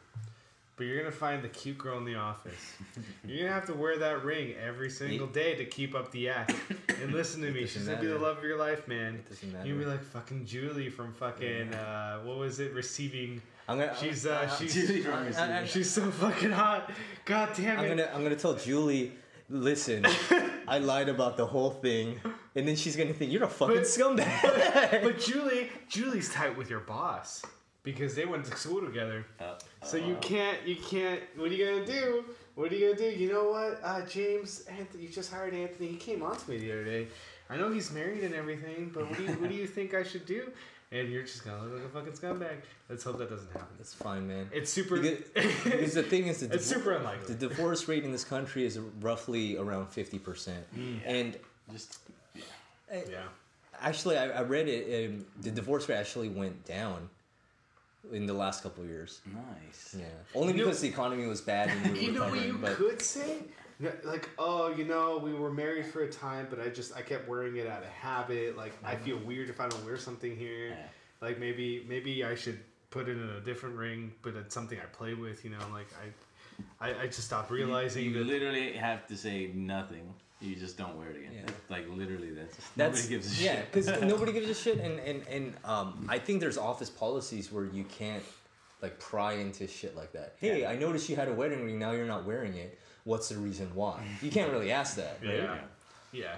[0.76, 2.54] But you're gonna find the cute girl in the office.
[3.26, 6.54] You're gonna have to wear that ring every single day to keep up the act.
[7.02, 9.24] And listen to me, she's gonna be the love of your life, man.
[9.28, 12.74] doesn't You're gonna be like fucking Julie from fucking uh, what was it?
[12.74, 13.42] Receiving.
[13.68, 13.96] I'm gonna.
[14.00, 15.50] She's uh, she's Julie from Receiving.
[15.52, 16.92] I- I- she's so fucking hot.
[17.26, 17.82] God damn it.
[17.82, 17.90] I'm it.
[17.90, 19.14] gonna I'm gonna tell Julie,
[19.50, 20.06] listen,
[20.68, 22.20] I lied about the whole thing,
[22.56, 25.02] and then she's gonna think you're a fucking But- scumbag.
[25.04, 27.42] But Julie, Julie's tight with your boss
[27.84, 29.26] because they went to school together.
[29.40, 31.22] Uh, So you can't, you can't.
[31.38, 32.26] What are you gonna do?
[32.56, 33.18] What are you gonna do?
[33.18, 34.62] You know what, uh, James?
[34.68, 35.88] Anthony, you just hired Anthony.
[35.90, 37.08] He came on to me the other day.
[37.50, 40.04] I know he's married and everything, but what do you, what do you think I
[40.04, 40.52] should do?
[40.92, 42.58] And you're just gonna look like a fucking scumbag.
[42.90, 43.76] Let's hope that doesn't happen.
[43.80, 44.50] It's fine, man.
[44.54, 44.98] It's super.
[45.00, 45.20] Because,
[45.64, 47.34] because the thing is, the, It's super unlikely.
[47.36, 51.00] the divorce rate in this country is roughly around fifty percent, Mm.
[51.06, 51.38] and
[51.74, 52.00] just
[52.90, 53.24] yeah.
[53.82, 55.10] actually, I, I read it.
[55.10, 57.10] Um, the divorce rate actually went down
[58.14, 59.20] in the last couple of years.
[59.26, 59.94] nice.
[60.00, 62.46] Yeah, only You know- because the economy was bad and we were You know what
[62.46, 63.40] you but could say?
[63.80, 67.02] Yeah, Like, oh, you know, we were married for a time, but I just I
[67.02, 68.58] kept wearing it out of habit.
[68.58, 70.70] Like, I feel weird if I don't wear something here.
[70.70, 70.76] Yeah.
[71.22, 72.60] Like, maybe maybe I should
[72.90, 75.44] put it in a different ring, but it's something I play with.
[75.44, 76.10] You know, like I
[76.80, 78.26] I, I just stopped realizing you, that.
[78.26, 80.14] literally have to say nothing.
[80.40, 81.32] You just don't wear it again.
[81.34, 81.52] Yeah.
[81.70, 83.72] Like literally, that's, just, That's nobody gives a yeah, shit.
[83.72, 87.66] because nobody gives a shit, and and and um, I think there's office policies where
[87.66, 88.24] you can't
[88.82, 90.36] like pry into shit like that.
[90.40, 91.80] Hey, I noticed you had a wedding ring.
[91.80, 92.78] Now you're not wearing it.
[93.08, 94.04] What's the reason why?
[94.22, 95.20] You can't really ask that.
[95.24, 95.36] Right?
[95.36, 95.58] yeah,
[96.12, 96.36] yeah.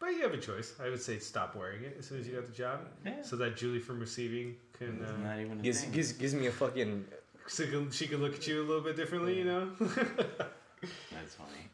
[0.00, 0.74] But you have a choice.
[0.84, 3.22] I would say stop wearing it as soon as you got the job, Yeah.
[3.22, 4.98] so that Julie from receiving can.
[5.00, 5.92] It's Uh, not even a Gives, thing.
[5.92, 7.06] gives gives me a fucking
[7.46, 9.70] so can, she can look at you a little bit differently, you know.
[9.78, 11.64] That's funny.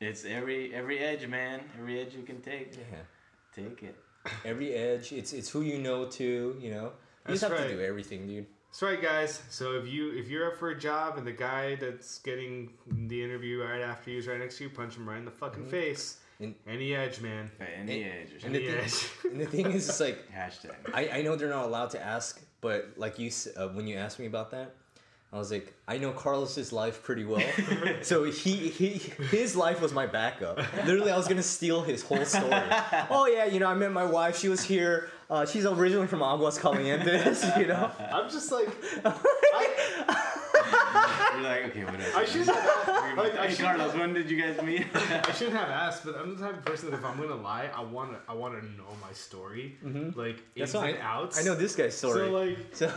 [0.00, 1.60] It's every every edge, man.
[1.78, 2.98] Every edge you can take, yeah.
[3.56, 3.96] take it.
[4.44, 6.56] Every edge, it's it's who you know too.
[6.60, 6.84] You know,
[7.26, 7.68] you just That's have right.
[7.70, 8.46] to do everything, dude.
[8.68, 9.42] That's right, guys.
[9.48, 12.70] So if you if you're up for a job and the guy that's getting
[13.08, 15.30] the interview right after you is right next to you, punch him right in the
[15.30, 16.18] fucking face.
[16.68, 17.50] Any edge, man.
[17.60, 18.44] Any And- age.
[18.44, 18.80] And the, Yeah.
[18.86, 20.76] thing, and the thing is, it's like Hashtag.
[20.94, 24.20] I, I know they're not allowed to ask, but like you, uh, when you asked
[24.20, 24.74] me about that,
[25.32, 27.42] I was like, I know Carlos's life pretty well,
[28.02, 28.92] so he, he
[29.30, 30.56] his life was my backup.
[30.86, 32.48] Literally, I was gonna steal his whole story.
[33.10, 34.38] oh yeah, you know, I met my wife.
[34.38, 35.10] She was here.
[35.30, 37.58] Uh, she's originally from Aguas Calientes.
[37.58, 38.68] You know, I'm just like,
[41.34, 42.16] You're like, okay, whatever.
[42.16, 44.86] I should have, like, I Hey, should Carlos, when did you guys meet?
[44.94, 47.70] I shouldn't have asked, but I'm the type of person that if I'm gonna lie,
[47.74, 49.76] I want to, I want to know my story,
[50.16, 51.38] like ins why and outs.
[51.38, 52.26] I know this guy's story.
[52.26, 52.92] So like, So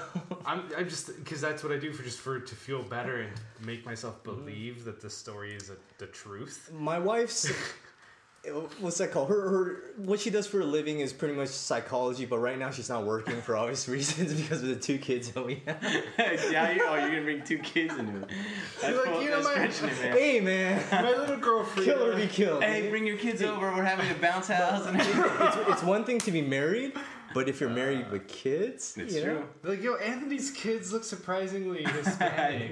[0.46, 3.32] I'm, I'm just because that's what I do for just for to feel better and
[3.66, 6.72] make myself believe that the story is a, the truth.
[6.74, 7.52] my wife's
[8.44, 9.30] Uh, what's that called?
[9.30, 12.72] Her, her what she does for a living is pretty much psychology, but right now
[12.72, 15.78] she's not working for obvious reasons because of the two kids that we have.
[16.52, 18.30] yeah, you, oh, you're gonna bring two kids into it.
[18.82, 20.12] That's, like, full- you know, that's my- it, man.
[20.18, 21.86] Hey man, My little girlfriend.
[21.88, 22.64] kill or uh, be killed.
[22.64, 23.72] Hey, bring your kids over.
[23.76, 24.88] We're having a bounce house.
[24.88, 26.94] And it's, it's one thing to be married,
[27.34, 29.72] but if you're married with kids, it's you know, true.
[29.72, 32.72] Like yo, Anthony's kids look surprisingly Hispanic.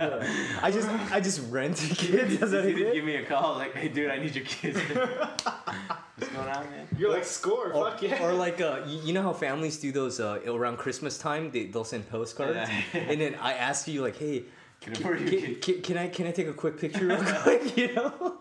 [0.61, 2.37] I just I just rent kids.
[2.39, 2.93] That's what I You did.
[2.93, 4.79] give me a call, like, hey, dude, I need your kids.
[4.89, 6.87] What's going on, man?
[6.97, 8.21] You're like score, Or, fuck yeah.
[8.25, 11.65] or like uh, you, you know how families do those uh, around Christmas time they
[11.67, 12.99] they'll send postcards Yeah.
[12.99, 14.43] and then I ask you like hey
[14.81, 17.93] Can I can, can, can I can I take a quick picture real quick you
[17.95, 18.37] know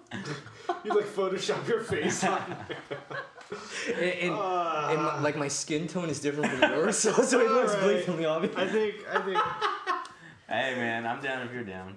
[0.85, 2.43] you like Photoshop your face on.
[3.89, 4.91] and, and, ah.
[4.91, 8.05] and my, like my skin tone is different from yours so, so it looks Alright.
[8.05, 9.39] blatantly obvious I think, I think,
[10.49, 11.97] Hey, man, I'm down if you're down.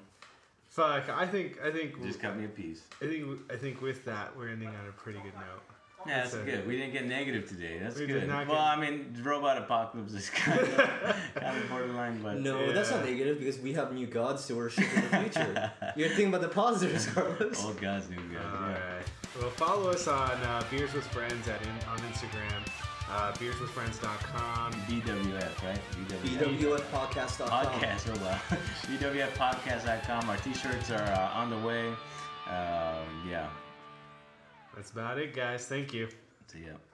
[0.67, 1.07] fuck.
[1.09, 2.81] I think, I think, Just cut me a piece.
[3.01, 5.63] I think, I think with that we're ending on a pretty good note.
[6.07, 6.65] Yeah, that's So- good.
[6.67, 7.79] We didn't get negative today.
[7.81, 8.27] That's We did good.
[8.29, 10.67] not Well, get- I mean, robot apocalypse is kind of,
[11.35, 14.83] kind of borderline, but no that's not negative because we have new gods to worship
[14.95, 18.45] in the future you're thinking about the positives Carlos old gods, new gods.
[18.61, 18.95] All Yeah.
[18.95, 19.05] right.
[19.39, 22.67] Well, follow us on uh, Beers with Friends at in, on Instagram,
[23.09, 24.73] uh, beerswithfriends.com.
[24.73, 25.79] BWF, right?
[26.07, 26.57] BWF.
[26.59, 28.39] BWFpodcast.com Podcast, oh wow.
[28.87, 30.29] BWFpodcast.com.
[30.29, 31.87] Our t-shirts are uh, on the way.
[32.47, 33.47] Um, yeah.
[34.81, 35.67] That's about it, guys.
[35.67, 36.07] Thank you.
[36.47, 36.90] See yeah.